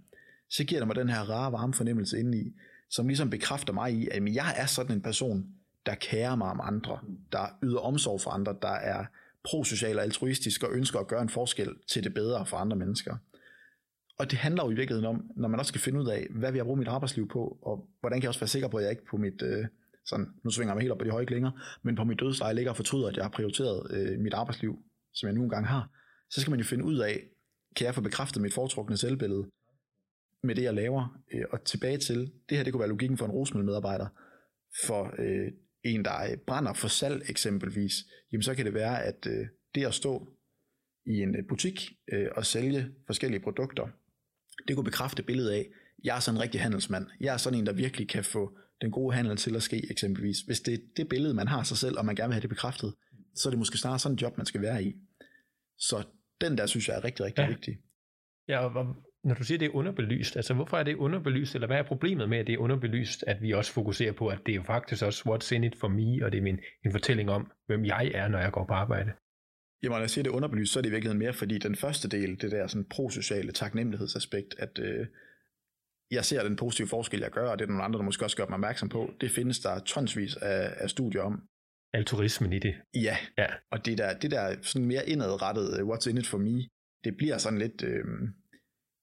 så 0.50 0.64
giver 0.64 0.80
det 0.80 0.86
mig 0.86 0.96
den 0.96 1.08
her 1.08 1.20
rare, 1.20 1.52
varme 1.52 1.74
fornemmelse 1.74 2.18
indeni, 2.18 2.52
som 2.90 3.06
ligesom 3.06 3.30
bekræfter 3.30 3.72
mig 3.72 3.92
i, 3.92 4.08
at 4.08 4.34
jeg 4.34 4.54
er 4.56 4.66
sådan 4.66 4.96
en 4.96 5.02
person, 5.02 5.46
der 5.86 5.94
kærer 5.94 6.36
mig 6.36 6.50
om 6.50 6.60
andre, 6.62 6.98
der 7.32 7.58
yder 7.62 7.78
omsorg 7.78 8.20
for 8.20 8.30
andre, 8.30 8.56
der 8.62 8.68
er 8.68 9.04
prosocial 9.44 9.96
og 9.96 10.02
altruistisk 10.02 10.62
og 10.62 10.72
ønsker 10.72 10.98
at 10.98 11.08
gøre 11.08 11.22
en 11.22 11.28
forskel 11.28 11.74
til 11.88 12.04
det 12.04 12.14
bedre 12.14 12.46
for 12.46 12.56
andre 12.56 12.76
mennesker. 12.76 13.16
Og 14.18 14.30
det 14.30 14.38
handler 14.38 14.64
jo 14.64 14.70
i 14.70 14.74
virkeligheden 14.74 15.06
om, 15.06 15.30
når 15.36 15.48
man 15.48 15.60
også 15.60 15.68
skal 15.68 15.80
finde 15.80 16.00
ud 16.00 16.06
af, 16.06 16.26
hvad 16.30 16.52
vi 16.52 16.58
har 16.58 16.64
brugt 16.64 16.78
mit 16.78 16.88
arbejdsliv 16.88 17.28
på, 17.28 17.58
og 17.62 17.88
hvordan 18.00 18.20
kan 18.20 18.22
jeg 18.22 18.28
også 18.28 18.40
være 18.40 18.48
sikker 18.48 18.68
på, 18.68 18.76
at 18.76 18.82
jeg 18.82 18.90
ikke 18.90 19.06
på 19.10 19.16
mit, 19.16 19.42
øh, 19.42 19.66
sådan, 20.06 20.26
nu 20.44 20.50
svinger 20.50 20.70
jeg 20.70 20.76
mig 20.76 20.82
helt 20.82 20.92
op 20.92 20.98
på 20.98 21.04
de 21.04 21.10
høje 21.10 21.24
klinger, 21.24 21.50
men 21.82 21.96
på 21.96 22.04
mit 22.04 22.20
dødsleje 22.20 22.54
ligger 22.54 22.70
og 22.70 22.76
fortryder, 22.76 23.08
at 23.08 23.16
jeg 23.16 23.24
har 23.24 23.30
prioriteret 23.30 23.90
øh, 23.90 24.18
mit 24.18 24.34
arbejdsliv, 24.34 24.78
som 25.14 25.26
jeg 25.26 25.34
nu 25.34 25.42
engang 25.42 25.66
har. 25.66 25.88
Så 26.30 26.40
skal 26.40 26.50
man 26.50 26.60
jo 26.60 26.64
finde 26.64 26.84
ud 26.84 26.98
af, 26.98 27.22
kan 27.76 27.86
jeg 27.86 27.94
få 27.94 28.00
bekræftet 28.00 28.42
mit 28.42 28.54
foretrukne 28.54 28.96
selvbillede 28.96 29.46
med 30.42 30.54
det, 30.54 30.62
jeg 30.62 30.74
laver, 30.74 31.22
øh, 31.34 31.44
og 31.50 31.64
tilbage 31.64 31.98
til, 31.98 32.32
det 32.48 32.56
her 32.56 32.64
det 32.64 32.72
kunne 32.72 32.80
være 32.80 32.88
logikken 32.88 33.18
for 33.18 33.24
en 33.24 33.32
rosmedmedarbejder, 33.32 34.06
for 34.86 35.14
øh, 35.18 35.52
en, 35.84 36.04
der 36.04 36.36
brænder 36.46 36.72
for 36.72 36.88
salg 36.88 37.22
eksempelvis, 37.30 37.94
jamen 38.32 38.42
så 38.42 38.54
kan 38.54 38.64
det 38.64 38.74
være, 38.74 39.02
at 39.02 39.26
øh, 39.26 39.46
det 39.74 39.86
at 39.86 39.94
stå 39.94 40.28
i 41.06 41.22
en 41.22 41.36
butik 41.48 41.92
øh, 42.12 42.28
og 42.36 42.46
sælge 42.46 42.88
forskellige 43.06 43.40
produkter, 43.40 43.88
det 44.68 44.76
kunne 44.76 44.84
bekræfte 44.84 45.22
billedet 45.22 45.50
af, 45.50 45.66
jeg 46.04 46.16
er 46.16 46.20
sådan 46.20 46.36
en 46.36 46.42
rigtig 46.42 46.60
handelsmand. 46.60 47.06
Jeg 47.20 47.32
er 47.32 47.36
sådan 47.36 47.58
en, 47.58 47.66
der 47.66 47.72
virkelig 47.72 48.08
kan 48.08 48.24
få 48.24 48.58
den 48.80 48.90
gode 48.90 49.14
handel 49.16 49.36
til 49.36 49.56
at 49.56 49.62
ske 49.62 49.90
eksempelvis. 49.90 50.40
Hvis 50.40 50.60
det 50.60 50.74
er 50.74 50.78
det 50.96 51.08
billede, 51.08 51.34
man 51.34 51.48
har 51.48 51.62
sig 51.62 51.76
selv, 51.76 51.98
og 51.98 52.04
man 52.04 52.16
gerne 52.16 52.28
vil 52.28 52.34
have 52.34 52.40
det 52.40 52.48
bekræftet, 52.48 52.94
så 53.34 53.48
er 53.48 53.50
det 53.50 53.58
måske 53.58 53.78
snarere 53.78 53.98
sådan 53.98 54.14
et 54.14 54.22
job, 54.22 54.36
man 54.36 54.46
skal 54.46 54.62
være 54.62 54.84
i. 54.84 54.96
Så 55.78 56.04
den 56.40 56.58
der, 56.58 56.66
synes 56.66 56.88
jeg 56.88 56.96
er 56.96 57.04
rigtig, 57.04 57.24
rigtig 57.24 57.42
ja. 57.42 57.48
vigtig. 57.48 57.78
Ja, 58.48 58.58
og 58.58 58.96
når 59.24 59.34
du 59.34 59.44
siger, 59.44 59.58
det 59.58 59.66
er 59.66 59.74
underbelyst, 59.74 60.36
altså 60.36 60.54
hvorfor 60.54 60.76
er 60.76 60.82
det 60.82 60.94
underbelyst, 60.94 61.54
eller 61.54 61.66
hvad 61.66 61.78
er 61.78 61.82
problemet 61.82 62.28
med, 62.28 62.38
at 62.38 62.46
det 62.46 62.52
er 62.52 62.58
underbelyst, 62.58 63.24
at 63.26 63.42
vi 63.42 63.52
også 63.52 63.72
fokuserer 63.72 64.12
på, 64.12 64.28
at 64.28 64.38
det 64.46 64.52
er 64.52 64.56
jo 64.56 64.62
faktisk 64.62 65.04
også 65.04 65.28
what's 65.28 65.54
in 65.54 65.64
it 65.64 65.76
for 65.76 65.88
me, 65.88 66.24
og 66.24 66.32
det 66.32 66.38
er 66.38 66.42
min, 66.42 66.58
en 66.84 66.92
fortælling 66.92 67.30
om, 67.30 67.50
hvem 67.66 67.84
jeg 67.84 68.10
er, 68.14 68.28
når 68.28 68.38
jeg 68.38 68.52
går 68.52 68.66
på 68.66 68.72
arbejde? 68.72 69.12
Jamen, 69.82 69.94
når 69.94 70.00
jeg 70.00 70.10
siger 70.10 70.22
det 70.22 70.30
er 70.30 70.34
underbelyst, 70.34 70.72
så 70.72 70.78
er 70.78 70.82
det 70.82 70.88
i 70.88 70.92
virkeligheden 70.92 71.18
mere, 71.18 71.32
fordi 71.32 71.58
den 71.58 71.76
første 71.76 72.08
del, 72.08 72.40
det 72.40 72.50
der 72.50 72.66
sådan 72.66 72.84
prosociale 72.90 73.52
taknemmelighedsaspekt, 73.52 74.54
at 74.58 74.78
øh, 74.78 75.06
jeg 76.10 76.24
ser 76.24 76.42
den 76.42 76.56
positive 76.56 76.88
forskel, 76.88 77.20
jeg 77.20 77.30
gør, 77.30 77.50
og 77.50 77.58
det 77.58 77.64
er 77.64 77.68
nogle 77.68 77.84
andre, 77.84 77.98
der 77.98 78.04
måske 78.04 78.24
også 78.24 78.36
gør 78.36 78.46
mig 78.46 78.54
opmærksom 78.54 78.88
på, 78.88 79.10
det 79.20 79.30
findes 79.30 79.60
der 79.60 79.78
tonsvis 79.78 80.36
af, 80.36 80.74
af 80.76 80.90
studier 80.90 81.22
om. 81.22 81.42
Altruismen 81.92 82.52
i 82.52 82.58
det. 82.58 82.74
Ja, 82.94 83.16
ja. 83.38 83.46
og 83.70 83.86
det 83.86 83.98
der, 83.98 84.18
det 84.18 84.30
der 84.30 84.56
sådan 84.62 84.86
mere 84.86 85.08
indadrettet, 85.08 85.68
what's 85.68 86.10
in 86.10 86.18
it 86.18 86.26
for 86.26 86.38
me, 86.38 86.68
det 87.04 87.16
bliver 87.16 87.38
sådan 87.38 87.58
lidt, 87.58 87.82
øh, 87.82 88.04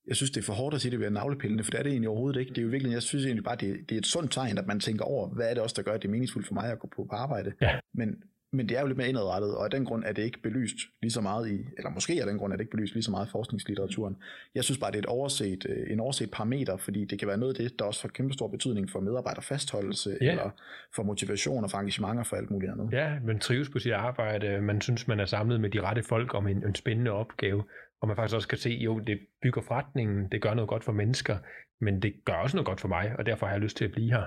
jeg 0.07 0.15
synes, 0.15 0.31
det 0.31 0.41
er 0.41 0.45
for 0.45 0.53
hårdt 0.53 0.75
at 0.75 0.81
sige, 0.81 0.91
det 0.91 0.99
bliver 0.99 1.09
navlepillende, 1.09 1.63
for 1.63 1.71
det 1.71 1.79
er 1.79 1.83
det 1.83 1.91
egentlig 1.91 2.09
overhovedet 2.09 2.39
ikke. 2.39 2.49
Det 2.49 2.57
er 2.57 2.61
jo 2.61 2.69
virkelig, 2.69 2.93
jeg 2.93 3.01
synes 3.01 3.25
egentlig 3.25 3.43
bare, 3.43 3.55
det, 3.55 3.89
det 3.89 3.95
er 3.95 3.99
et 3.99 4.05
sundt 4.05 4.31
tegn, 4.31 4.57
at 4.57 4.67
man 4.67 4.79
tænker 4.79 5.05
over, 5.05 5.27
hvad 5.27 5.49
er 5.49 5.53
det 5.53 5.63
også, 5.63 5.73
der 5.77 5.81
gør, 5.81 5.93
at 5.93 6.01
det 6.01 6.07
er 6.07 6.11
meningsfuldt 6.11 6.47
for 6.47 6.53
mig 6.53 6.71
at 6.71 6.79
gå 6.79 6.87
på, 6.95 7.07
på 7.09 7.15
arbejde. 7.15 7.53
Ja. 7.61 7.79
Men, 7.93 8.23
men 8.53 8.69
det 8.69 8.77
er 8.77 8.81
jo 8.81 8.87
lidt 8.87 8.97
mere 8.97 9.09
indadrettet, 9.09 9.55
og 9.57 9.63
af 9.63 9.71
den 9.71 9.85
grund 9.85 10.03
er 10.05 10.11
det 10.11 10.23
ikke 10.23 10.41
belyst 10.41 10.77
lige 11.01 11.11
så 11.11 11.21
meget 11.21 11.49
i, 11.49 11.65
eller 11.77 11.89
måske 11.89 12.13
af 12.21 12.27
den 12.27 12.37
grund 12.37 12.53
er 12.53 12.57
det 12.57 12.63
ikke 12.63 12.71
belyst 12.71 12.93
lige 12.93 13.03
så 13.03 13.11
meget 13.11 13.27
i 13.27 13.29
forskningslitteraturen. 13.31 14.15
Jeg 14.55 14.63
synes 14.63 14.79
bare, 14.79 14.91
det 14.91 14.97
er 14.97 15.01
et 15.01 15.05
overset, 15.05 15.65
en 15.87 15.99
overset 15.99 16.31
parameter, 16.31 16.77
fordi 16.77 17.05
det 17.05 17.19
kan 17.19 17.27
være 17.27 17.37
noget 17.37 17.59
af 17.59 17.63
det, 17.63 17.79
der 17.79 17.85
også 17.85 18.01
får 18.01 18.09
kæmpe 18.09 18.33
stor 18.33 18.47
betydning 18.47 18.89
for 18.89 18.99
medarbejderfastholdelse, 18.99 20.17
ja. 20.21 20.31
eller 20.31 20.49
for 20.95 21.03
motivation 21.03 21.63
og 21.63 21.71
for 21.71 21.77
engagement 21.77 22.19
og 22.19 22.27
for 22.27 22.35
alt 22.35 22.51
muligt 22.51 22.71
andet. 22.71 22.89
Ja, 22.93 23.19
man 23.25 23.39
trives 23.39 23.69
på 23.69 23.79
sit 23.79 23.93
arbejde, 23.93 24.61
man 24.61 24.81
synes, 24.81 25.07
man 25.07 25.19
er 25.19 25.25
samlet 25.25 25.61
med 25.61 25.69
de 25.69 25.81
rette 25.81 26.03
folk 26.03 26.33
om 26.33 26.47
en, 26.47 26.65
en 26.65 26.75
spændende 26.75 27.11
opgave, 27.11 27.63
og 28.01 28.07
man 28.07 28.15
faktisk 28.15 28.35
også 28.35 28.47
kan 28.47 28.57
se, 28.57 28.69
jo, 28.69 28.99
det 28.99 29.19
bygger 29.41 29.61
forretningen, 29.61 30.29
det 30.31 30.41
gør 30.41 30.53
noget 30.53 30.69
godt 30.69 30.83
for 30.83 30.91
mennesker, 30.91 31.37
men 31.81 32.01
det 32.01 32.13
gør 32.25 32.33
også 32.33 32.57
noget 32.57 32.67
godt 32.67 32.81
for 32.81 32.87
mig, 32.87 33.15
og 33.17 33.25
derfor 33.25 33.45
har 33.45 33.53
jeg 33.53 33.61
lyst 33.61 33.77
til 33.77 33.85
at 33.85 33.91
blive 33.91 34.11
her. 34.11 34.25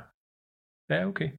Ja, 0.90 1.06
okay. 1.06 1.30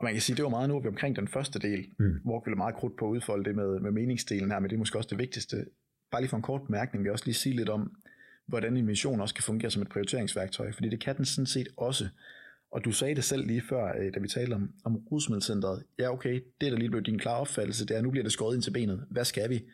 Og 0.00 0.04
man 0.04 0.12
kan 0.12 0.22
sige, 0.22 0.36
det 0.36 0.42
var 0.42 0.50
meget 0.50 0.68
nu, 0.68 0.80
vi 0.80 0.88
omkring 0.88 1.16
den 1.16 1.28
første 1.28 1.58
del, 1.58 1.86
mm. 1.98 2.20
hvor 2.24 2.42
vi 2.46 2.54
meget 2.54 2.74
krudt 2.74 2.96
på 2.98 3.06
at 3.06 3.10
udfolde 3.10 3.44
det 3.44 3.56
med, 3.56 3.80
med 3.80 3.90
meningsdelen 3.90 4.50
her, 4.50 4.58
men 4.58 4.70
det 4.70 4.76
er 4.76 4.78
måske 4.78 4.98
også 4.98 5.08
det 5.10 5.18
vigtigste. 5.18 5.66
Bare 6.10 6.20
lige 6.20 6.28
for 6.28 6.36
en 6.36 6.42
kort 6.42 6.62
bemærkning, 6.66 7.04
vi 7.04 7.10
også 7.10 7.24
lige 7.24 7.34
sige 7.34 7.56
lidt 7.56 7.68
om, 7.68 7.96
hvordan 8.46 8.76
en 8.76 8.86
mission 8.86 9.20
også 9.20 9.34
kan 9.34 9.44
fungere 9.44 9.70
som 9.70 9.82
et 9.82 9.88
prioriteringsværktøj, 9.88 10.72
fordi 10.72 10.88
det 10.88 11.00
kan 11.00 11.16
den 11.16 11.24
sådan 11.24 11.46
set 11.46 11.68
også. 11.76 12.08
Og 12.72 12.84
du 12.84 12.92
sagde 12.92 13.14
det 13.14 13.24
selv 13.24 13.46
lige 13.46 13.62
før, 13.68 13.96
øh, 13.98 14.14
da 14.14 14.20
vi 14.20 14.28
talte 14.28 14.54
om, 14.54 14.72
om 14.84 14.96
rusmiddelcenteret. 14.96 15.82
Ja, 15.98 16.12
okay, 16.12 16.40
det 16.60 16.66
er 16.66 16.70
da 16.70 16.76
lige 16.76 16.90
blevet 16.90 17.06
din 17.06 17.18
klare 17.18 17.40
opfattelse, 17.40 17.86
det 17.86 17.96
er, 17.96 18.02
nu 18.02 18.10
bliver 18.10 18.24
det 18.24 18.32
skåret 18.32 18.54
ind 18.54 18.62
til 18.62 18.70
benet. 18.70 19.06
Hvad 19.10 19.24
skal 19.24 19.50
vi? 19.50 19.64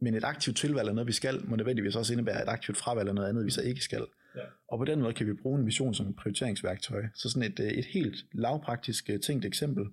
Men 0.00 0.14
et 0.14 0.24
aktivt 0.24 0.56
tilvalg 0.56 0.88
er 0.88 0.92
noget, 0.92 1.06
vi 1.06 1.12
skal, 1.12 1.40
må 1.44 1.56
nødvendigvis 1.56 1.96
også 1.96 2.12
indebære 2.12 2.42
et 2.42 2.48
aktivt 2.48 2.78
fravalg 2.78 3.08
af 3.08 3.14
noget 3.14 3.28
andet, 3.28 3.44
vi 3.44 3.50
så 3.50 3.62
ikke 3.62 3.80
skal. 3.80 4.06
Ja. 4.36 4.40
Og 4.68 4.78
på 4.78 4.84
den 4.84 5.00
måde 5.00 5.14
kan 5.14 5.26
vi 5.26 5.32
bruge 5.32 5.58
en 5.58 5.64
mission 5.64 5.94
som 5.94 6.08
et 6.08 6.16
prioriteringsværktøj. 6.16 7.06
Så 7.14 7.30
sådan 7.30 7.52
et, 7.52 7.60
øh, 7.60 7.66
et 7.66 7.84
helt 7.84 8.26
lavpraktisk 8.32 9.10
øh, 9.10 9.20
tænkt 9.20 9.44
eksempel. 9.44 9.86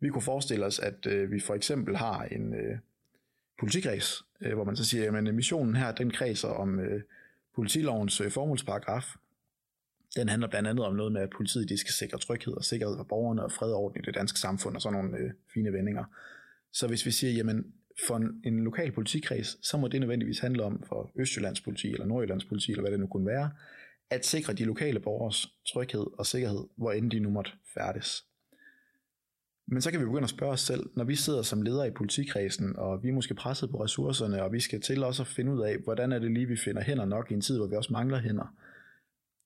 Vi 0.00 0.08
kunne 0.08 0.22
forestille 0.22 0.66
os, 0.66 0.78
at 0.78 1.06
øh, 1.06 1.30
vi 1.30 1.40
for 1.40 1.54
eksempel 1.54 1.96
har 1.96 2.22
en 2.24 2.54
øh, 2.54 2.78
politikreds, 3.60 4.24
øh, 4.40 4.54
hvor 4.54 4.64
man 4.64 4.76
så 4.76 4.84
siger, 4.84 5.12
at 5.12 5.28
øh, 5.28 5.34
missionen 5.34 5.76
her, 5.76 5.92
den 5.92 6.10
kredser 6.10 6.48
om 6.48 6.80
øh, 6.80 7.02
politilovens 7.54 8.20
øh, 8.20 8.30
formålsparagraf. 8.30 9.14
Den 10.16 10.28
handler 10.28 10.48
blandt 10.48 10.68
andet 10.68 10.84
om 10.84 10.94
noget 10.94 11.12
med, 11.12 11.20
at 11.20 11.30
politiet 11.30 11.68
de 11.68 11.78
skal 11.78 11.92
sikre 11.92 12.18
tryghed 12.18 12.54
og 12.54 12.64
sikkerhed 12.64 12.96
for 12.96 13.04
borgerne 13.04 13.44
og 13.44 13.52
fred 13.52 13.72
og 13.72 13.78
orden 13.82 14.00
i 14.02 14.06
det 14.06 14.14
danske 14.14 14.38
samfund 14.38 14.74
og 14.74 14.82
sådan 14.82 14.98
nogle 14.98 15.18
øh, 15.18 15.30
fine 15.54 15.72
vendinger. 15.72 16.04
Så 16.72 16.86
hvis 16.86 17.06
vi 17.06 17.10
siger, 17.10 17.32
jamen 17.32 17.72
for 18.06 18.16
en, 18.16 18.42
en 18.44 18.64
lokal 18.64 18.92
politikreds, 18.92 19.66
så 19.68 19.76
må 19.76 19.88
det 19.88 20.00
nødvendigvis 20.00 20.38
handle 20.38 20.64
om 20.64 20.82
for 20.88 21.12
Østjyllands 21.16 21.60
politi 21.60 21.92
eller 21.92 22.06
Nordjyllands 22.06 22.44
politi, 22.44 22.70
eller 22.70 22.82
hvad 22.82 22.90
det 22.90 23.00
nu 23.00 23.06
kunne 23.06 23.26
være, 23.26 23.50
at 24.10 24.26
sikre 24.26 24.52
de 24.52 24.64
lokale 24.64 25.00
borgers 25.00 25.46
tryghed 25.72 26.06
og 26.18 26.26
sikkerhed, 26.26 26.64
hvor 26.76 26.92
end 26.92 27.10
de 27.10 27.20
nu 27.20 27.30
måtte 27.30 27.50
færdes. 27.74 28.24
Men 29.66 29.80
så 29.80 29.90
kan 29.90 30.00
vi 30.00 30.04
begynde 30.04 30.22
at 30.22 30.30
spørge 30.30 30.52
os 30.52 30.60
selv, 30.60 30.90
når 30.96 31.04
vi 31.04 31.14
sidder 31.14 31.42
som 31.42 31.62
ledere 31.62 31.88
i 31.88 31.90
politikredsen, 31.90 32.76
og 32.76 33.02
vi 33.02 33.08
er 33.08 33.12
måske 33.12 33.34
presset 33.34 33.70
på 33.70 33.84
ressourcerne, 33.84 34.42
og 34.42 34.52
vi 34.52 34.60
skal 34.60 34.80
til 34.80 35.04
også 35.04 35.22
at 35.22 35.26
finde 35.26 35.52
ud 35.52 35.60
af, 35.60 35.78
hvordan 35.78 36.12
er 36.12 36.18
det 36.18 36.30
lige, 36.30 36.46
vi 36.46 36.56
finder 36.56 36.82
hænder 36.82 37.04
nok 37.04 37.30
i 37.30 37.34
en 37.34 37.40
tid, 37.40 37.58
hvor 37.58 37.66
vi 37.66 37.76
også 37.76 37.92
mangler 37.92 38.18
hænder. 38.18 38.54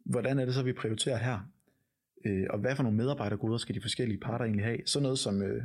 Hvordan 0.04 0.38
er 0.38 0.44
det 0.44 0.54
så, 0.54 0.62
vi 0.62 0.72
prioriterer 0.72 1.16
her? 1.16 1.50
Øh, 2.24 2.46
og 2.50 2.58
hvad 2.58 2.76
for 2.76 2.82
nogle 2.82 2.98
medarbejdergoder 2.98 3.58
skal 3.58 3.74
de 3.74 3.80
forskellige 3.80 4.20
parter 4.20 4.44
egentlig 4.44 4.64
have? 4.64 4.78
Så 4.86 5.00
noget 5.00 5.18
som 5.18 5.42
øh, 5.42 5.62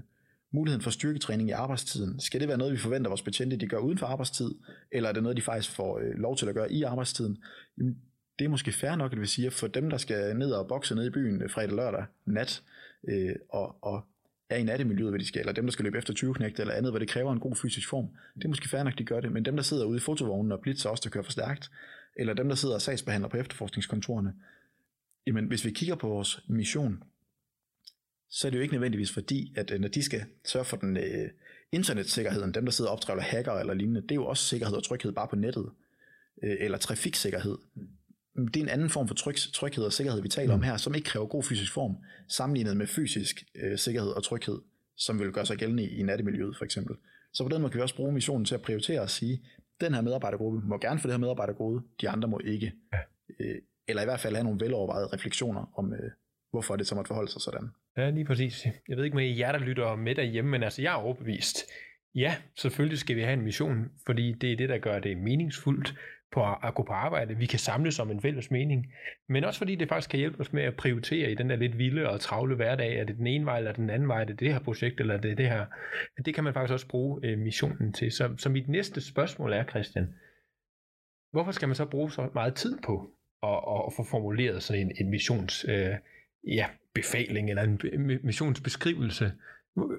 muligheden 0.53 0.81
for 0.81 0.91
styrketræning 0.91 1.49
i 1.49 1.51
arbejdstiden. 1.51 2.19
Skal 2.19 2.39
det 2.39 2.47
være 2.47 2.57
noget, 2.57 2.73
vi 2.73 2.77
forventer 2.77 3.09
vores 3.09 3.21
betjente, 3.21 3.57
de 3.57 3.67
gør 3.67 3.77
uden 3.77 3.97
for 3.97 4.05
arbejdstid, 4.05 4.51
eller 4.91 5.09
er 5.09 5.13
det 5.13 5.23
noget, 5.23 5.37
de 5.37 5.41
faktisk 5.41 5.75
får 5.75 5.99
øh, 5.99 6.13
lov 6.15 6.37
til 6.37 6.47
at 6.47 6.55
gøre 6.55 6.71
i 6.71 6.83
arbejdstiden? 6.83 7.37
Jamen, 7.77 7.97
det 8.39 8.45
er 8.45 8.49
måske 8.49 8.71
fair 8.71 8.95
nok, 8.95 9.13
at 9.13 9.21
vi 9.21 9.27
siger, 9.27 9.49
for 9.49 9.67
dem, 9.67 9.89
der 9.89 9.97
skal 9.97 10.35
ned 10.37 10.51
og 10.51 10.67
bokse 10.67 10.95
ned 10.95 11.05
i 11.05 11.09
byen 11.09 11.41
øh, 11.41 11.49
fredag 11.49 11.75
lørdag 11.75 12.05
nat, 12.25 12.63
øh, 13.07 13.35
og, 13.49 13.75
og 13.81 14.05
er 14.49 14.57
i 14.57 14.63
nattemiljøet, 14.63 15.11
hvad 15.11 15.19
de 15.19 15.27
skal, 15.27 15.39
eller 15.39 15.53
dem, 15.53 15.65
der 15.65 15.71
skal 15.71 15.83
løbe 15.83 15.97
efter 15.97 16.13
20 16.13 16.33
knægte 16.33 16.61
eller 16.61 16.73
andet, 16.73 16.91
hvor 16.91 16.99
det 16.99 17.09
kræver 17.09 17.33
en 17.33 17.39
god 17.39 17.55
fysisk 17.55 17.89
form. 17.89 18.07
Det 18.35 18.43
er 18.43 18.49
måske 18.49 18.69
fair 18.69 18.83
nok, 18.83 18.97
de 18.97 19.03
gør 19.03 19.19
det, 19.19 19.31
men 19.31 19.45
dem, 19.45 19.55
der 19.55 19.63
sidder 19.63 19.85
ude 19.85 19.97
i 19.97 19.99
fotovognen 19.99 20.51
og 20.51 20.59
blitzer 20.59 20.89
også, 20.89 21.01
der 21.03 21.09
kører 21.09 21.23
for 21.23 21.31
stærkt, 21.31 21.71
eller 22.15 22.33
dem, 22.33 22.47
der 22.47 22.55
sidder 22.55 22.75
og 22.75 22.81
sagsbehandler 22.81 23.29
på 23.29 23.37
efterforskningskontorerne, 23.37 24.33
jamen 25.27 25.45
hvis 25.45 25.65
vi 25.65 25.71
kigger 25.71 25.95
på 25.95 26.07
vores 26.07 26.43
mission, 26.47 27.03
så 28.35 28.47
er 28.47 28.49
det 28.51 28.57
jo 28.57 28.61
ikke 28.61 28.73
nødvendigvis 28.73 29.11
fordi, 29.11 29.53
at 29.55 29.71
øh, 29.71 29.79
når 29.79 29.87
de 29.87 30.03
skal 30.03 30.21
sørge 30.45 30.65
for 30.65 30.77
den 30.77 30.97
øh, 30.97 31.29
internetsikkerheden, 31.71 32.53
dem 32.53 32.65
der 32.65 32.71
sidder 32.71 32.91
og 32.91 32.95
optræder 32.95 33.21
hacker 33.21 33.51
eller 33.51 33.73
lignende, 33.73 34.01
det 34.01 34.11
er 34.11 34.15
jo 34.15 34.25
også 34.25 34.43
sikkerhed 34.43 34.75
og 34.75 34.83
tryghed 34.83 35.11
bare 35.11 35.27
på 35.27 35.35
nettet, 35.35 35.69
øh, 36.43 36.55
eller 36.59 36.77
trafiksikkerhed. 36.77 37.57
Det 38.35 38.57
er 38.57 38.61
en 38.61 38.69
anden 38.69 38.89
form 38.89 39.07
for 39.07 39.15
tryg, 39.15 39.35
tryghed 39.35 39.85
og 39.85 39.93
sikkerhed, 39.93 40.21
vi 40.21 40.27
taler 40.27 40.55
mm. 40.55 40.59
om 40.59 40.63
her, 40.63 40.77
som 40.77 40.95
ikke 40.95 41.05
kræver 41.05 41.25
god 41.25 41.43
fysisk 41.43 41.73
form, 41.73 41.97
sammenlignet 42.27 42.77
med 42.77 42.87
fysisk 42.87 43.43
øh, 43.55 43.77
sikkerhed 43.77 44.09
og 44.11 44.23
tryghed, 44.23 44.59
som 44.97 45.19
vil 45.19 45.31
gøre 45.31 45.45
sig 45.45 45.57
gældende 45.57 45.83
i, 45.83 45.99
i 45.99 46.03
nattemiljøet 46.03 46.57
for 46.57 46.65
eksempel. 46.65 46.95
Så 47.33 47.43
på 47.43 47.49
den 47.49 47.61
måde 47.61 47.71
kan 47.71 47.77
vi 47.77 47.81
også 47.81 47.95
bruge 47.95 48.13
missionen 48.13 48.45
til 48.45 48.55
at 48.55 48.61
prioritere 48.61 49.01
og 49.01 49.09
sige, 49.09 49.45
den 49.81 49.93
her 49.93 50.01
medarbejdergruppe 50.01 50.61
må 50.67 50.77
gerne 50.77 50.99
få 50.99 51.07
det 51.07 51.13
her 51.13 51.19
medarbejdergruppe, 51.19 51.81
de 52.01 52.09
andre 52.09 52.27
må 52.27 52.39
ikke. 52.45 52.73
Ja. 52.93 52.99
Øh, 53.39 53.61
eller 53.87 54.01
i 54.01 54.05
hvert 54.05 54.19
fald 54.19 54.35
have 54.35 54.43
nogle 54.43 54.59
velovervejede 54.59 55.07
refleksioner 55.07 55.71
om, 55.75 55.93
øh, 55.93 56.11
hvorfor 56.53 56.75
det 56.75 56.87
så 56.87 56.95
måtte 56.95 57.07
forholde 57.07 57.31
sig 57.31 57.41
sådan. 57.41 57.69
Ja, 57.97 58.09
lige 58.09 58.25
præcis. 58.25 58.65
Jeg 58.89 58.97
ved 58.97 59.03
ikke, 59.03 59.15
om 59.15 59.19
I 59.19 59.39
jer, 59.39 59.51
der 59.51 59.59
lytter 59.59 59.95
med 59.95 60.15
derhjemme, 60.15 60.51
men 60.51 60.63
altså, 60.63 60.81
jeg 60.81 60.91
er 60.91 60.97
overbevist. 60.97 61.57
Ja, 62.15 62.35
selvfølgelig 62.57 62.99
skal 62.99 63.15
vi 63.15 63.21
have 63.21 63.33
en 63.33 63.41
mission, 63.41 63.91
fordi 64.05 64.33
det 64.33 64.51
er 64.51 64.57
det, 64.57 64.69
der 64.69 64.77
gør 64.77 64.99
det 64.99 65.17
meningsfuldt 65.17 65.95
på 66.31 66.43
at 66.63 66.75
gå 66.75 66.83
på 66.83 66.93
arbejde. 66.93 67.37
Vi 67.37 67.45
kan 67.45 67.59
samles 67.59 67.99
om 67.99 68.11
en 68.11 68.21
fælles 68.21 68.51
mening, 68.51 68.93
men 69.29 69.43
også 69.43 69.57
fordi 69.57 69.75
det 69.75 69.89
faktisk 69.89 70.09
kan 70.09 70.19
hjælpe 70.19 70.39
os 70.39 70.53
med 70.53 70.63
at 70.63 70.75
prioritere 70.75 71.31
i 71.31 71.35
den 71.35 71.49
der 71.49 71.55
lidt 71.55 71.77
vilde 71.77 72.09
og 72.09 72.19
travle 72.19 72.55
hverdag. 72.55 72.99
Er 72.99 73.03
det 73.03 73.17
den 73.17 73.27
ene 73.27 73.45
vej 73.45 73.57
eller 73.57 73.73
den 73.73 73.89
anden 73.89 74.07
vej? 74.07 74.21
Er 74.21 74.25
det 74.25 74.39
det 74.39 74.53
her 74.53 74.59
projekt 74.59 74.99
eller 74.99 75.17
det 75.17 75.37
det 75.37 75.49
her? 75.49 75.65
Det 76.25 76.35
kan 76.35 76.43
man 76.43 76.53
faktisk 76.53 76.73
også 76.73 76.87
bruge 76.87 77.19
øh, 77.23 77.37
missionen 77.39 77.93
til. 77.93 78.11
Så, 78.11 78.35
så 78.37 78.49
mit 78.49 78.69
næste 78.69 79.01
spørgsmål 79.01 79.53
er, 79.53 79.63
Christian, 79.63 80.15
hvorfor 81.31 81.51
skal 81.51 81.67
man 81.67 81.75
så 81.75 81.85
bruge 81.85 82.11
så 82.11 82.29
meget 82.33 82.55
tid 82.55 82.77
på 82.85 83.11
at, 83.43 83.57
at 83.87 83.93
få 83.95 84.03
formuleret 84.11 84.63
sådan 84.63 84.81
en, 84.81 84.91
en 84.99 85.09
missions... 85.09 85.65
Øh, 85.69 85.95
ja, 86.47 86.65
befaling 86.93 87.49
eller 87.49 87.63
en 87.63 88.19
missionsbeskrivelse. 88.23 89.31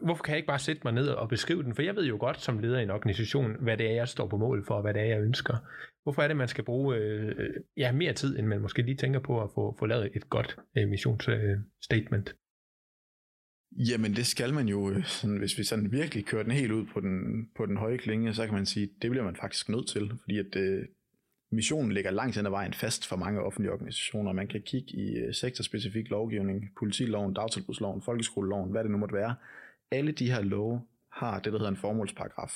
Hvorfor 0.03 0.23
kan 0.23 0.33
jeg 0.33 0.39
ikke 0.39 0.47
bare 0.47 0.59
sætte 0.59 0.81
mig 0.85 0.93
ned 0.93 1.09
og 1.09 1.29
beskrive 1.29 1.63
den? 1.63 1.75
For 1.75 1.83
jeg 1.83 1.97
ved 1.97 2.07
jo 2.07 2.17
godt 2.21 2.41
som 2.41 2.59
leder 2.59 2.79
i 2.79 2.83
en 2.83 2.91
organisation, 2.91 3.57
hvad 3.61 3.77
det 3.77 3.87
er, 3.87 3.95
jeg 3.95 4.09
står 4.09 4.29
på 4.29 4.37
mål 4.37 4.65
for, 4.67 4.75
og 4.75 4.83
hvad 4.83 4.95
det 4.95 5.03
er, 5.03 5.07
jeg 5.07 5.21
ønsker. 5.21 5.55
Hvorfor 6.03 6.23
er 6.23 6.29
det, 6.29 6.37
man 6.37 6.49
skal 6.49 6.65
bruge 6.65 6.97
øh, 6.97 7.51
ja, 7.77 7.93
mere 7.93 8.13
tid, 8.13 8.39
end 8.39 8.47
man 8.47 8.61
måske 8.61 8.83
lige 8.83 8.97
tænker 8.97 9.21
på 9.21 9.43
at 9.43 9.51
få, 9.55 9.77
få 9.79 9.87
lavet 9.87 10.11
et 10.15 10.31
godt 10.31 10.57
øh, 10.77 10.89
missionsstatement? 10.89 12.29
Øh, 12.29 12.35
Jamen 13.91 14.13
det 14.17 14.27
skal 14.27 14.55
man 14.55 14.69
jo, 14.69 14.91
øh, 14.91 15.05
sådan, 15.05 15.39
hvis 15.39 15.59
vi 15.59 15.65
sådan 15.65 15.93
virkelig 15.93 16.27
kører 16.27 16.43
den 16.43 16.53
helt 16.53 16.73
ud 16.73 16.87
på 16.95 17.01
den, 17.01 17.49
på 17.57 17.67
den 17.67 17.77
høje 17.77 17.97
klinge, 17.97 18.35
så 18.35 18.45
kan 18.45 18.55
man 18.55 18.67
sige, 18.67 18.89
det 19.03 19.11
bliver 19.11 19.25
man 19.25 19.37
faktisk 19.37 19.69
nødt 19.69 19.89
til, 19.89 20.11
fordi 20.21 20.39
at, 20.39 20.57
øh, 20.57 20.85
missionen 21.55 21.93
ligger 21.93 22.11
langt 22.11 22.37
hen 22.37 22.47
ad 22.47 22.51
vejen 22.51 22.75
fast 22.75 23.07
for 23.07 23.17
mange 23.17 23.41
offentlige 23.41 23.73
organisationer. 23.73 24.33
Man 24.33 24.49
kan 24.49 24.63
kigge 24.63 24.97
i 24.97 25.17
øh, 25.17 25.35
sektorspecifik 25.35 26.11
lovgivning, 26.11 26.71
politiloven, 26.79 27.35
dagtilbudsloven, 27.35 28.03
folkeskoleloven, 28.03 28.71
hvad 28.71 28.83
det 28.83 28.91
nu 28.91 28.99
måtte 28.99 29.15
være. 29.15 29.35
Alle 29.91 30.13
de 30.13 30.33
her 30.33 30.43
love 30.43 30.83
har 31.13 31.39
det, 31.39 31.53
der 31.53 31.59
hedder 31.59 31.71
en 31.71 31.77
formålsparagraf. 31.77 32.53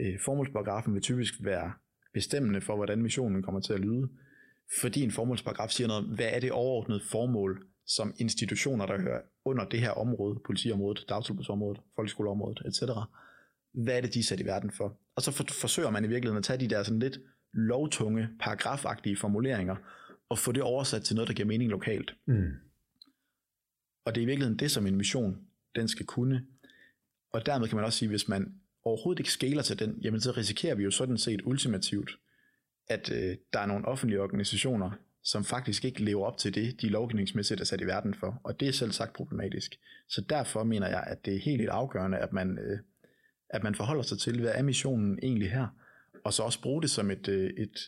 Øh, 0.00 0.20
formålsparagrafen 0.24 0.94
vil 0.94 1.02
typisk 1.02 1.34
være 1.40 1.72
bestemmende 2.14 2.60
for, 2.60 2.76
hvordan 2.76 3.02
missionen 3.02 3.42
kommer 3.42 3.60
til 3.60 3.72
at 3.72 3.80
lyde, 3.80 4.08
fordi 4.80 5.02
en 5.02 5.10
formålsparagraf 5.10 5.70
siger 5.70 5.88
noget 5.88 6.04
hvad 6.04 6.28
er 6.32 6.40
det 6.40 6.52
overordnede 6.52 7.00
formål, 7.10 7.66
som 7.86 8.14
institutioner, 8.18 8.86
der 8.86 9.00
hører 9.00 9.20
under 9.44 9.64
det 9.64 9.80
her 9.80 9.90
område, 9.90 10.40
politiområdet, 10.46 11.04
dagtilbudsområdet, 11.08 11.80
folkeskoleområdet, 11.96 12.62
etc., 12.66 12.82
hvad 13.74 13.96
er 13.96 14.00
det, 14.00 14.14
de 14.14 14.18
er 14.18 14.22
sat 14.22 14.40
i 14.40 14.44
verden 14.44 14.70
for? 14.70 14.98
Og 15.16 15.22
så 15.22 15.32
for, 15.32 15.44
forsøger 15.60 15.90
man 15.90 16.04
i 16.04 16.08
virkeligheden 16.08 16.38
at 16.38 16.44
tage 16.44 16.60
de 16.60 16.68
der 16.68 16.82
sådan 16.82 16.98
lidt 16.98 17.18
lovtunge, 17.54 18.28
paragrafagtige 18.40 19.16
formuleringer, 19.16 19.76
og 20.28 20.38
få 20.38 20.52
det 20.52 20.62
oversat 20.62 21.02
til 21.02 21.16
noget, 21.16 21.28
der 21.28 21.34
giver 21.34 21.48
mening 21.48 21.70
lokalt. 21.70 22.14
Mm. 22.26 22.52
Og 24.04 24.14
det 24.14 24.20
er 24.20 24.22
i 24.22 24.26
virkeligheden 24.26 24.58
det, 24.58 24.70
som 24.70 24.86
en 24.86 24.96
mission 24.96 25.38
den 25.74 25.88
skal 25.88 26.06
kunne. 26.06 26.46
Og 27.32 27.46
dermed 27.46 27.68
kan 27.68 27.76
man 27.76 27.84
også 27.84 27.98
sige, 27.98 28.08
hvis 28.08 28.28
man 28.28 28.54
overhovedet 28.84 29.20
ikke 29.20 29.32
skæler 29.32 29.62
til 29.62 29.78
den, 29.78 29.98
jamen 30.02 30.20
så 30.20 30.30
risikerer 30.30 30.74
vi 30.74 30.82
jo 30.82 30.90
sådan 30.90 31.18
set 31.18 31.42
ultimativt, 31.44 32.18
at 32.88 33.10
øh, 33.12 33.36
der 33.52 33.58
er 33.60 33.66
nogle 33.66 33.84
offentlige 33.84 34.20
organisationer, 34.20 34.90
som 35.22 35.44
faktisk 35.44 35.84
ikke 35.84 36.04
lever 36.04 36.26
op 36.26 36.38
til 36.38 36.54
det, 36.54 36.80
de 36.80 36.88
lovgivningsmæssigt 36.88 37.60
er 37.60 37.64
sat 37.64 37.80
i 37.80 37.86
verden 37.86 38.14
for. 38.14 38.40
Og 38.44 38.60
det 38.60 38.68
er 38.68 38.72
selv 38.72 38.92
sagt 38.92 39.12
problematisk. 39.12 39.74
Så 40.08 40.20
derfor 40.20 40.64
mener 40.64 40.88
jeg, 40.88 41.04
at 41.06 41.24
det 41.24 41.34
er 41.34 41.38
helt, 41.38 41.60
helt 41.60 41.70
afgørende, 41.70 42.18
at 42.18 42.32
man, 42.32 42.58
øh, 42.58 42.78
at 43.50 43.62
man 43.62 43.74
forholder 43.74 44.02
sig 44.02 44.18
til, 44.18 44.40
hvad 44.40 44.52
er 44.54 44.62
missionen 44.62 45.18
egentlig 45.22 45.50
her? 45.50 45.68
Og 46.24 46.32
så 46.32 46.42
også 46.42 46.62
bruge 46.62 46.82
det 46.82 46.90
som 46.90 47.10
et, 47.10 47.28
øh, 47.28 47.50
et, 47.50 47.78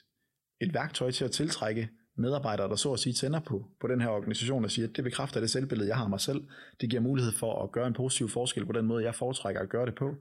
et 0.61 0.75
værktøj 0.75 1.11
til 1.11 1.25
at 1.25 1.31
tiltrække 1.31 1.89
medarbejdere, 2.17 2.69
der 2.69 2.77
så 2.77 2.93
at 2.93 2.99
sige 2.99 3.13
tænder 3.13 3.41
på, 3.41 3.65
på 3.81 3.87
den 3.87 4.01
her 4.01 4.09
organisation 4.09 4.65
og 4.65 4.71
siger, 4.71 4.89
at 4.89 4.97
det 4.97 5.05
bekræfter 5.05 5.41
det 5.41 5.51
selvbillede, 5.51 5.89
jeg 5.89 5.97
har 5.97 6.09
mig 6.09 6.21
selv. 6.21 6.45
Det 6.81 6.91
giver 6.91 7.03
mulighed 7.03 7.33
for 7.33 7.63
at 7.63 7.73
gøre 7.73 7.87
en 7.87 7.95
positiv 7.95 8.29
forskel 8.29 8.67
på 8.67 8.73
den 8.73 8.87
måde, 8.87 9.05
jeg 9.05 9.15
foretrækker 9.15 9.61
at 9.61 9.69
gøre 9.69 9.87
det 9.87 9.95
på. 9.95 10.15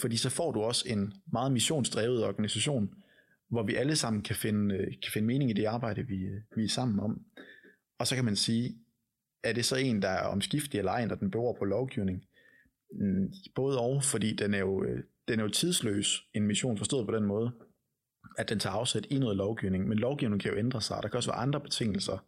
Fordi 0.00 0.16
så 0.16 0.30
får 0.30 0.52
du 0.52 0.60
også 0.60 0.84
en 0.88 1.12
meget 1.32 1.52
missionsdrevet 1.52 2.24
organisation, 2.24 2.94
hvor 3.48 3.62
vi 3.62 3.74
alle 3.74 3.96
sammen 3.96 4.22
kan 4.22 4.36
finde, 4.36 4.74
øh, 4.74 4.86
kan 4.86 5.12
finde 5.12 5.26
mening 5.26 5.50
i 5.50 5.54
det 5.54 5.64
arbejde, 5.64 6.02
vi, 6.02 6.16
øh, 6.16 6.40
vi 6.56 6.64
er 6.64 6.68
sammen 6.68 7.00
om. 7.00 7.24
Og 7.98 8.06
så 8.06 8.14
kan 8.14 8.24
man 8.24 8.36
sige, 8.36 8.76
er 9.42 9.52
det 9.52 9.64
så 9.64 9.76
en, 9.76 10.02
der 10.02 10.08
er 10.08 10.26
omskiftig 10.26 10.78
eller 10.78 10.92
ej, 10.92 11.06
når 11.06 11.14
den 11.14 11.30
beror 11.30 11.56
på 11.58 11.64
lovgivning? 11.64 12.24
Mm, 12.92 13.32
både 13.54 13.78
og, 13.78 14.04
fordi 14.04 14.34
den 14.34 14.54
er 14.54 14.58
jo, 14.58 14.84
den 15.30 15.40
er 15.40 15.44
jo 15.44 15.50
tidsløs, 15.50 16.26
en 16.34 16.46
mission 16.46 16.78
forstået 16.78 17.06
på 17.06 17.16
den 17.16 17.24
måde, 17.24 17.52
at 18.38 18.48
den 18.48 18.58
tager 18.58 18.74
afsæt 18.74 19.06
i 19.10 19.18
noget 19.18 19.36
lovgivning, 19.36 19.88
men 19.88 19.98
lovgivningen 19.98 20.40
kan 20.40 20.52
jo 20.52 20.58
ændre 20.58 20.80
sig, 20.80 20.98
der 21.02 21.08
kan 21.08 21.16
også 21.16 21.30
være 21.30 21.40
andre 21.40 21.60
betingelser, 21.60 22.26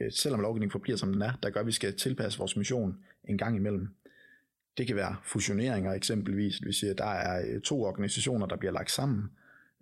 øh, 0.00 0.12
selvom 0.12 0.40
lovgivningen 0.40 0.70
forbliver 0.70 0.96
som 0.96 1.12
den 1.12 1.22
er, 1.22 1.32
der 1.42 1.50
gør, 1.50 1.60
at 1.60 1.66
vi 1.66 1.72
skal 1.72 1.96
tilpasse 1.96 2.38
vores 2.38 2.56
mission 2.56 2.98
en 3.24 3.38
gang 3.38 3.56
imellem. 3.56 3.88
Det 4.78 4.86
kan 4.86 4.96
være 4.96 5.16
fusioneringer 5.24 5.92
eksempelvis, 5.92 6.64
vi 6.66 6.72
siger, 6.72 6.90
at 6.90 6.98
der 6.98 7.04
er 7.04 7.54
øh, 7.54 7.60
to 7.60 7.82
organisationer, 7.82 8.46
der 8.46 8.56
bliver 8.56 8.72
lagt 8.72 8.90
sammen. 8.90 9.30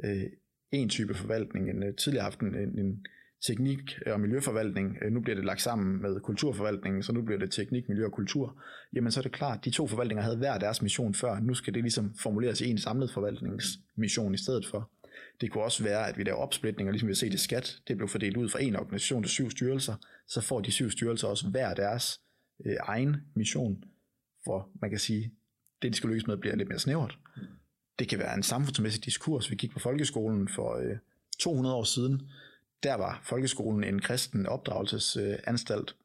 Øh, 0.05 0.25
en 0.73 0.89
type 0.89 1.15
forvaltning, 1.15 1.71
en 1.71 1.97
tidligere 1.97 2.25
haft 2.25 2.41
en, 2.41 2.79
en 2.79 3.07
teknik 3.47 3.99
og 4.07 4.21
miljøforvaltning, 4.21 4.97
øh, 5.03 5.13
nu 5.13 5.21
bliver 5.21 5.37
det 5.37 5.45
lagt 5.45 5.63
sammen 5.63 6.03
med 6.03 6.21
kulturforvaltningen, 6.21 7.03
så 7.03 7.13
nu 7.13 7.23
bliver 7.23 7.39
det 7.39 7.51
teknik, 7.51 7.89
miljø 7.89 8.05
og 8.07 8.13
kultur, 8.13 8.63
jamen 8.93 9.13
så 9.13 9.21
er 9.21 9.23
det 9.23 9.33
klart, 9.33 9.59
at 9.59 9.65
de 9.65 9.71
to 9.71 9.87
forvaltninger 9.87 10.23
havde 10.23 10.37
hver 10.37 10.59
deres 10.59 10.83
mission 10.83 11.15
før, 11.15 11.41
nu 11.41 11.55
skal 11.55 11.75
det 11.75 11.83
ligesom 11.83 12.15
formuleres 12.15 12.61
i 12.61 12.71
en 12.71 12.79
samlet 12.79 13.11
forvaltningsmission 13.13 14.35
i 14.35 14.39
stedet 14.39 14.67
for. 14.67 14.91
Det 15.41 15.51
kunne 15.51 15.65
også 15.65 15.83
være, 15.85 16.09
at 16.09 16.19
vi 16.19 16.23
laver 16.23 16.39
opsplitninger, 16.39 16.93
ligesom 16.93 17.09
vi 17.09 17.11
har 17.11 17.17
set 17.17 17.35
i 17.35 17.39
skat. 17.39 17.77
Det 17.89 17.97
blev 17.97 18.09
fordelt 18.09 18.37
ud 18.37 18.49
fra 18.49 18.63
en 18.63 18.77
organisation 18.77 19.23
til 19.23 19.31
syv 19.31 19.51
styrelser. 19.51 19.95
Så 20.29 20.41
får 20.41 20.61
de 20.61 20.73
syv 20.73 20.91
styrelser 20.91 21.29
også 21.29 21.49
hver 21.49 21.75
deres 21.75 22.21
øh, 22.67 22.77
egen 22.81 23.17
mission, 23.37 23.85
for 24.45 24.69
man 24.81 24.91
kan 24.91 24.99
sige, 24.99 25.33
det 25.83 25.93
de 25.93 25.97
skal 25.97 26.09
lykkes 26.09 26.27
med 26.27 26.37
bliver 26.37 26.57
lidt 26.57 26.69
mere 26.69 26.79
snævert. 26.79 27.19
Det 27.99 28.09
kan 28.09 28.19
være 28.19 28.35
en 28.37 28.43
samfundsmæssig 28.43 29.05
diskurs. 29.05 29.51
Vi 29.51 29.57
gik 29.57 29.71
på 29.71 29.79
folkeskolen 29.79 30.49
for 30.49 30.77
øh, 30.77 30.97
200 31.39 31.75
år 31.75 31.85
siden. 31.85 32.23
Der 32.83 32.95
var 32.95 33.21
folkeskolen 33.25 33.85
en 33.85 34.01
kristen 34.01 34.47
opdragelsesanstalt. 34.47 35.97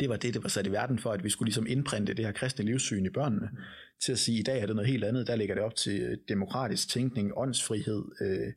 Det 0.00 0.08
var 0.08 0.16
det, 0.16 0.34
det 0.34 0.42
var 0.42 0.48
sat 0.48 0.66
i 0.66 0.72
verden 0.72 0.98
for, 0.98 1.12
at 1.12 1.24
vi 1.24 1.30
skulle 1.30 1.46
ligesom 1.46 1.66
indprinte 1.66 2.14
det 2.14 2.24
her 2.24 2.32
kristne 2.32 2.64
livssyn 2.64 3.06
i 3.06 3.10
børnene. 3.10 3.48
Mm. 3.52 3.58
Til 4.04 4.12
at 4.12 4.18
sige, 4.18 4.36
at 4.36 4.40
i 4.40 4.42
dag 4.42 4.62
er 4.62 4.66
det 4.66 4.76
noget 4.76 4.90
helt 4.90 5.04
andet. 5.04 5.26
Der 5.26 5.36
ligger 5.36 5.54
det 5.54 5.64
op 5.64 5.74
til 5.74 6.18
demokratisk 6.28 6.88
tænkning, 6.88 7.32
åndsfrihed, 7.36 8.04
øh, 8.20 8.52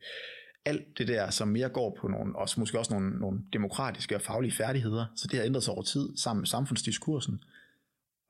alt 0.66 0.98
det 0.98 1.08
der, 1.08 1.30
som 1.30 1.48
mere 1.48 1.70
går 1.70 1.98
på 2.02 2.08
nogle, 2.08 2.36
også, 2.36 2.60
måske 2.60 2.80
også 2.80 2.94
nogle, 2.94 3.20
nogle 3.20 3.40
demokratiske 3.54 4.16
og 4.16 4.22
faglige 4.22 4.52
færdigheder. 4.52 5.06
Så 5.16 5.28
det 5.32 5.40
har 5.40 5.46
ændret 5.46 5.64
sig 5.64 5.74
over 5.74 5.84
tid 5.84 6.18
sammen 6.18 6.42
med 6.42 6.48
samfundsdiskursen. 6.48 7.42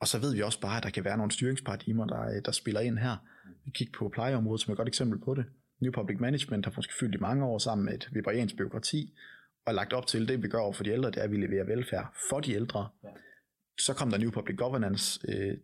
Og 0.00 0.08
så 0.08 0.18
ved 0.18 0.34
vi 0.34 0.42
også 0.42 0.60
bare, 0.60 0.76
at 0.76 0.82
der 0.82 0.90
kan 0.90 1.04
være 1.04 1.16
nogle 1.16 1.32
styringsparadigmer, 1.32 2.06
der, 2.06 2.22
øh, 2.22 2.42
der 2.44 2.52
spiller 2.52 2.80
ind 2.80 2.98
her. 2.98 3.16
Vi 3.64 3.70
kigger 3.70 3.98
på 3.98 4.08
plejeområdet 4.08 4.60
som 4.60 4.72
et 4.72 4.76
godt 4.76 4.88
eksempel 4.88 5.18
på 5.20 5.34
det. 5.34 5.44
New 5.80 5.92
Public 5.92 6.20
Management 6.20 6.64
har 6.64 6.72
måske 6.76 6.94
fyldt 7.00 7.14
i 7.14 7.18
mange 7.18 7.44
år 7.44 7.58
sammen 7.58 7.84
med 7.84 7.94
et 7.94 8.08
vibrariansk 8.12 8.56
byråkrati, 8.56 9.14
og 9.66 9.74
lagt 9.74 9.92
op 9.92 10.06
til 10.06 10.28
det, 10.28 10.42
vi 10.42 10.48
gør 10.48 10.58
over 10.58 10.72
for 10.72 10.84
de 10.84 10.90
ældre, 10.90 11.10
det 11.10 11.18
er, 11.18 11.22
at 11.22 11.30
vi 11.30 11.36
leverer 11.36 11.64
velfærd 11.64 12.14
for 12.30 12.40
de 12.40 12.52
ældre. 12.52 12.88
Ja. 13.04 13.08
Så 13.80 13.94
kom 13.94 14.10
der 14.10 14.18
New 14.18 14.30
Public 14.30 14.56
Governance 14.56 15.20
øh, 15.28 15.56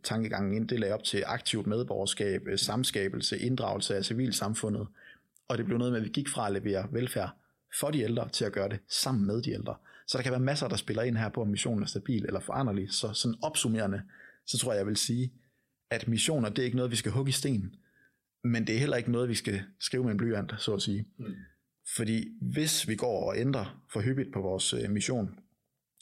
ind. 0.57 0.69
Det 0.69 0.81
lagde 0.81 0.95
op 0.95 1.05
til 1.05 1.25
aktivt 1.27 1.67
medborgerskab, 1.67 2.43
øh, 2.47 2.59
samskabelse, 2.59 3.39
inddragelse 3.39 3.97
af 3.97 4.05
civilsamfundet. 4.05 4.87
Og 5.49 5.59
det 5.59 5.67
blev 5.67 5.79
noget 5.79 5.93
med, 5.93 6.01
at 6.01 6.05
vi 6.05 6.11
gik 6.11 6.29
fra 6.29 6.47
at 6.47 6.53
levere 6.53 6.89
velfærd 6.93 7.31
for 7.81 7.91
de 7.91 8.01
ældre 8.01 8.29
til 8.29 8.45
at 8.45 8.53
gøre 8.53 8.69
det 8.69 8.81
sammen 8.89 9.27
med 9.27 9.43
de 9.43 9.51
ældre. 9.53 9.75
Så 10.07 10.19
der 10.19 10.23
kan 10.23 10.33
være 10.33 10.41
masser, 10.41 10.69
der 10.69 10.77
spiller 10.77 11.03
ind 11.03 11.17
her 11.17 11.29
på, 11.29 11.41
om 11.41 11.49
missionen 11.49 11.83
er 11.83 11.87
stabil 11.87 12.25
eller 12.25 12.41
foranderlig. 12.41 12.93
Så 12.93 13.13
sådan 13.13 13.37
opsummerende, 13.43 14.03
så 14.47 14.59
tror 14.59 14.73
jeg, 14.73 14.79
jeg 14.79 14.87
vil 14.87 14.97
sige, 14.97 15.33
at 15.91 16.09
missioner, 16.09 16.49
det 16.49 16.59
er 16.59 16.65
ikke 16.65 16.77
noget, 16.77 16.91
vi 16.91 16.97
skal 16.97 17.13
hugge 17.13 17.29
i 17.29 17.33
sten. 17.33 17.75
Men 18.45 18.67
det 18.67 18.75
er 18.75 18.79
heller 18.79 18.97
ikke 18.97 19.13
noget, 19.13 19.29
vi 19.29 19.35
skal 19.35 19.63
skrive 19.81 20.05
med 20.05 20.13
en 20.13 20.19
blyant, 20.19 20.53
så 20.59 20.75
at 20.75 20.83
sige. 20.83 21.07
Mm. 21.19 21.35
Fordi 21.97 22.29
hvis 22.41 22.89
vi 22.89 22.97
går 22.97 23.31
og 23.31 23.39
ændrer 23.39 23.85
for 23.93 24.01
hyppigt 24.01 24.33
på 24.33 24.41
vores 24.41 24.75
øh, 24.75 24.91
mission, 24.91 25.39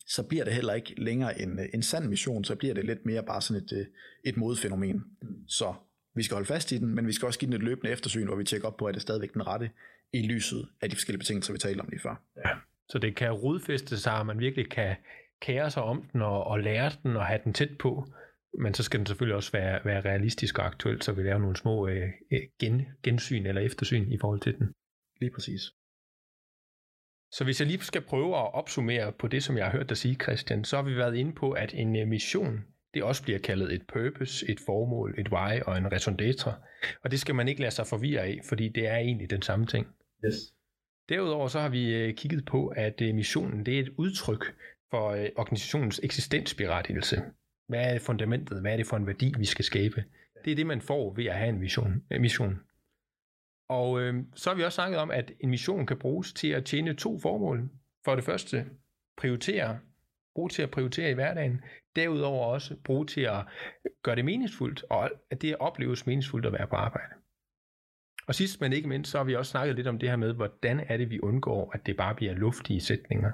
så 0.07 0.23
bliver 0.29 0.45
det 0.45 0.53
heller 0.53 0.73
ikke 0.73 0.95
længere 0.97 1.41
en, 1.41 1.59
øh, 1.59 1.67
en 1.75 1.83
sand 1.83 2.09
mission, 2.09 2.45
så 2.45 2.57
bliver 2.57 2.75
det 2.75 2.85
lidt 2.85 3.07
mere 3.07 3.23
bare 3.23 3.43
sådan 3.43 3.63
et, 3.63 3.73
øh, 3.73 3.87
et 4.25 4.37
modfænomen. 4.37 5.05
Mm. 5.23 5.49
Så 5.49 5.75
vi 6.15 6.23
skal 6.23 6.35
holde 6.35 6.47
fast 6.47 6.73
i 6.73 6.79
den, 6.79 6.95
men 6.95 7.07
vi 7.07 7.13
skal 7.13 7.27
også 7.27 7.39
give 7.39 7.47
den 7.47 7.57
et 7.57 7.63
løbende 7.63 7.93
eftersyn, 7.93 8.27
hvor 8.27 8.37
vi 8.37 8.45
tjekker 8.45 8.69
op 8.69 8.77
på, 8.77 8.87
at 8.87 8.95
det 8.95 9.03
stadigvæk 9.03 9.35
den 9.35 9.47
rette 9.47 9.71
i 10.13 10.23
lyset 10.23 10.69
af 10.81 10.91
de 10.91 10.97
forskellige 10.97 11.19
betingelser, 11.19 11.53
vi 11.53 11.59
talte 11.59 11.81
om 11.81 11.89
lige 11.89 12.01
før. 12.01 12.23
Ja. 12.37 12.51
Så 12.89 12.99
det 12.99 13.17
kan 13.17 13.33
rodfæste 13.33 13.99
sig, 13.99 14.13
at 14.13 14.27
man 14.27 14.39
virkelig 14.39 14.71
kan 14.71 14.97
kære 15.41 15.71
sig 15.71 15.83
om 15.83 16.03
den 16.13 16.23
og, 16.23 16.45
og 16.45 16.61
lære 16.61 16.93
den 17.03 17.17
og 17.17 17.27
have 17.27 17.41
den 17.45 17.53
tæt 17.53 17.79
på, 17.79 18.07
men 18.59 18.75
så 18.75 18.83
skal 18.83 18.99
den 18.99 19.07
selvfølgelig 19.07 19.37
også 19.37 19.53
være, 19.53 19.85
være 19.85 20.01
realistisk 20.01 20.59
og 20.59 20.67
aktuel, 20.67 21.03
så 21.03 21.13
vi 21.13 21.23
laver 21.23 21.39
nogle 21.39 21.57
små 21.57 21.89
øh, 21.89 22.11
gen, 22.61 22.83
gensyn 23.03 23.47
eller 23.47 23.61
eftersyn 23.61 24.13
i 24.13 24.19
forhold 24.21 24.41
til 24.41 24.59
den. 24.59 24.75
Lige 25.21 25.31
præcis. 25.35 25.63
Så 27.33 27.45
hvis 27.45 27.61
jeg 27.61 27.69
lige 27.69 27.81
skal 27.81 28.03
prøve 28.03 28.37
at 28.37 28.55
opsummere 28.55 29.13
på 29.13 29.29
det, 29.29 29.43
som 29.43 29.57
jeg 29.57 29.65
har 29.65 29.73
hørt 29.73 29.89
dig 29.89 29.97
sige, 29.97 30.15
Christian, 30.15 30.65
så 30.65 30.77
har 30.77 30.83
vi 30.83 30.97
været 30.97 31.17
inde 31.17 31.33
på, 31.33 31.53
at 31.53 31.75
en 31.75 31.97
øh, 31.97 32.09
mission, 32.09 32.65
det 32.95 33.03
også 33.03 33.23
bliver 33.23 33.39
kaldet 33.39 33.75
et 33.75 33.83
purpose, 33.93 34.51
et 34.51 34.61
formål, 34.67 35.15
et 35.19 35.29
why 35.29 35.61
og 35.67 35.79
en 35.79 35.93
raison 35.93 36.21
d'être. 36.21 36.51
Og 37.05 37.11
det 37.11 37.21
skal 37.21 37.35
man 37.35 37.49
ikke 37.49 37.61
lade 37.61 37.75
sig 37.75 37.87
forvirre 37.87 38.23
af, 38.23 38.41
fordi 38.49 38.69
det 38.69 38.87
er 38.87 38.97
egentlig 38.97 39.31
den 39.31 39.43
samme 39.43 39.67
ting. 39.67 39.87
Yes. 40.27 40.35
Derudover 41.09 41.49
så 41.49 41.61
har 41.61 41.69
vi 41.69 41.95
øh, 41.95 42.15
kigget 42.15 42.45
på, 42.45 42.69
at 42.69 43.01
øh, 43.01 43.15
missionen 43.15 43.67
det 43.67 43.77
er 43.77 43.83
et 43.83 43.93
udtryk 43.99 44.45
for 44.91 45.11
organisationens 45.37 46.01
eksistensberettigelse. 46.03 47.23
Hvad 47.73 47.95
er 47.95 47.99
fundamentet? 47.99 48.61
Hvad 48.61 48.73
er 48.73 48.77
det 48.77 48.87
for 48.87 48.97
en 48.97 49.07
værdi, 49.07 49.35
vi 49.39 49.45
skal 49.45 49.65
skabe? 49.65 50.05
Det 50.45 50.51
er 50.51 50.57
det, 50.57 50.67
man 50.67 50.81
får 50.81 51.15
ved 51.15 51.25
at 51.25 51.35
have 51.35 51.49
en 51.49 51.59
mission. 51.59 52.03
mission. 52.11 52.61
Og 53.69 54.01
øh, 54.01 54.25
så 54.35 54.51
har 54.51 54.57
vi 54.57 54.63
også 54.63 54.75
snakket 54.75 54.99
om, 55.01 55.11
at 55.11 55.33
en 55.41 55.51
mission 55.51 55.87
kan 55.87 55.99
bruges 55.99 56.33
til 56.33 56.49
at 56.49 56.65
tjene 56.65 56.95
to 56.95 57.19
formål. 57.19 57.71
For 58.05 58.15
det 58.15 58.25
første, 58.25 58.67
prioritere, 59.17 59.79
Brug 60.35 60.51
til 60.51 60.63
at 60.63 60.71
prioritere 60.71 61.11
i 61.11 61.15
hverdagen. 61.15 61.61
Derudover 61.97 62.47
også 62.47 62.77
bruge 62.85 63.07
til 63.07 63.21
at 63.21 63.47
gøre 64.03 64.17
det 64.17 64.25
meningsfuldt, 64.25 64.85
og 64.91 65.11
at 65.31 65.43
det 65.43 65.57
opleves 65.57 66.07
meningsfuldt 66.07 66.47
at 66.47 66.53
være 66.53 66.67
på 66.67 66.77
arbejde. 66.77 67.15
Og 68.27 68.35
sidst 68.35 68.61
men 68.61 68.73
ikke 68.73 68.89
mindst, 68.89 69.11
så 69.11 69.19
har 69.19 69.25
vi 69.25 69.35
også 69.35 69.51
snakket 69.51 69.77
lidt 69.77 69.87
om 69.87 69.99
det 69.99 70.09
her 70.09 70.17
med, 70.17 70.33
hvordan 70.35 70.81
er 70.89 70.97
det, 70.97 71.11
vi 71.11 71.21
undgår, 71.21 71.71
at 71.75 71.87
det 71.87 71.97
bare 71.97 72.15
bliver 72.15 72.35
luftige 72.35 72.81
sætninger. 72.81 73.33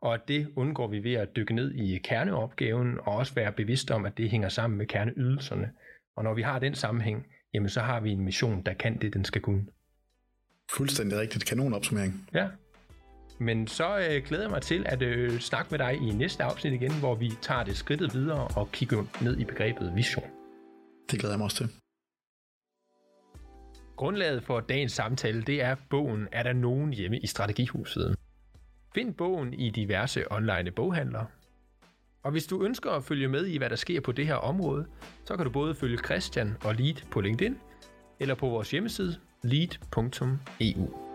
Og 0.00 0.28
det 0.28 0.48
undgår 0.56 0.86
vi 0.86 1.04
ved 1.04 1.14
at 1.14 1.36
dykke 1.36 1.54
ned 1.54 1.74
i 1.74 1.98
kerneopgaven, 1.98 2.98
og 3.00 3.16
også 3.16 3.34
være 3.34 3.52
bevidste 3.52 3.94
om, 3.94 4.04
at 4.04 4.18
det 4.18 4.30
hænger 4.30 4.48
sammen 4.48 4.78
med 4.78 4.86
kerneydelserne. 4.86 5.70
Og 6.16 6.24
når 6.24 6.34
vi 6.34 6.42
har 6.42 6.58
den 6.58 6.74
sammenhæng, 6.74 7.26
jamen 7.54 7.68
så 7.68 7.80
har 7.80 8.00
vi 8.00 8.10
en 8.10 8.24
mission, 8.24 8.62
der 8.62 8.74
kan 8.74 9.00
det, 9.00 9.14
den 9.14 9.24
skal 9.24 9.42
kunne. 9.42 9.66
Fuldstændig 10.72 11.18
rigtigt. 11.18 11.46
Kanonopsummering. 11.46 12.28
Ja. 12.34 12.48
Men 13.40 13.66
så 13.66 13.98
øh, 13.98 14.22
glæder 14.24 14.42
jeg 14.42 14.50
mig 14.50 14.62
til 14.62 14.86
at 14.86 15.02
øh, 15.02 15.38
snakke 15.38 15.70
med 15.70 15.78
dig 15.78 15.94
i 15.94 16.10
næste 16.10 16.44
afsnit 16.44 16.72
igen, 16.72 16.92
hvor 16.98 17.14
vi 17.14 17.32
tager 17.40 17.64
det 17.64 17.76
skridtet 17.76 18.14
videre 18.14 18.48
og 18.56 18.72
kigger 18.72 19.04
ned 19.22 19.38
i 19.38 19.44
begrebet 19.44 19.92
vision. 19.94 20.24
Det 21.10 21.20
glæder 21.20 21.34
jeg 21.34 21.38
mig 21.38 21.44
også 21.44 21.56
til. 21.56 21.68
Grundlaget 23.96 24.42
for 24.42 24.60
dagens 24.60 24.92
samtale, 24.92 25.42
det 25.42 25.62
er 25.62 25.76
bogen 25.90 26.28
Er 26.32 26.42
der 26.42 26.52
nogen 26.52 26.92
hjemme 26.92 27.18
i 27.18 27.26
Strategihuset? 27.26 28.16
Find 28.94 29.14
bogen 29.14 29.54
i 29.54 29.70
diverse 29.70 30.32
online 30.32 30.70
boghandlere. 30.70 31.26
Og 32.22 32.30
hvis 32.30 32.46
du 32.46 32.64
ønsker 32.64 32.90
at 32.90 33.04
følge 33.04 33.28
med 33.28 33.46
i, 33.46 33.58
hvad 33.58 33.70
der 33.70 33.76
sker 33.76 34.00
på 34.00 34.12
det 34.12 34.26
her 34.26 34.34
område, 34.34 34.86
så 35.24 35.36
kan 35.36 35.44
du 35.44 35.50
både 35.50 35.74
følge 35.74 35.98
Christian 35.98 36.56
og 36.64 36.74
Lead 36.74 36.94
på 37.10 37.20
LinkedIn, 37.20 37.56
eller 38.20 38.34
på 38.34 38.48
vores 38.48 38.70
hjemmeside 38.70 39.16
lead.eu. 39.42 41.07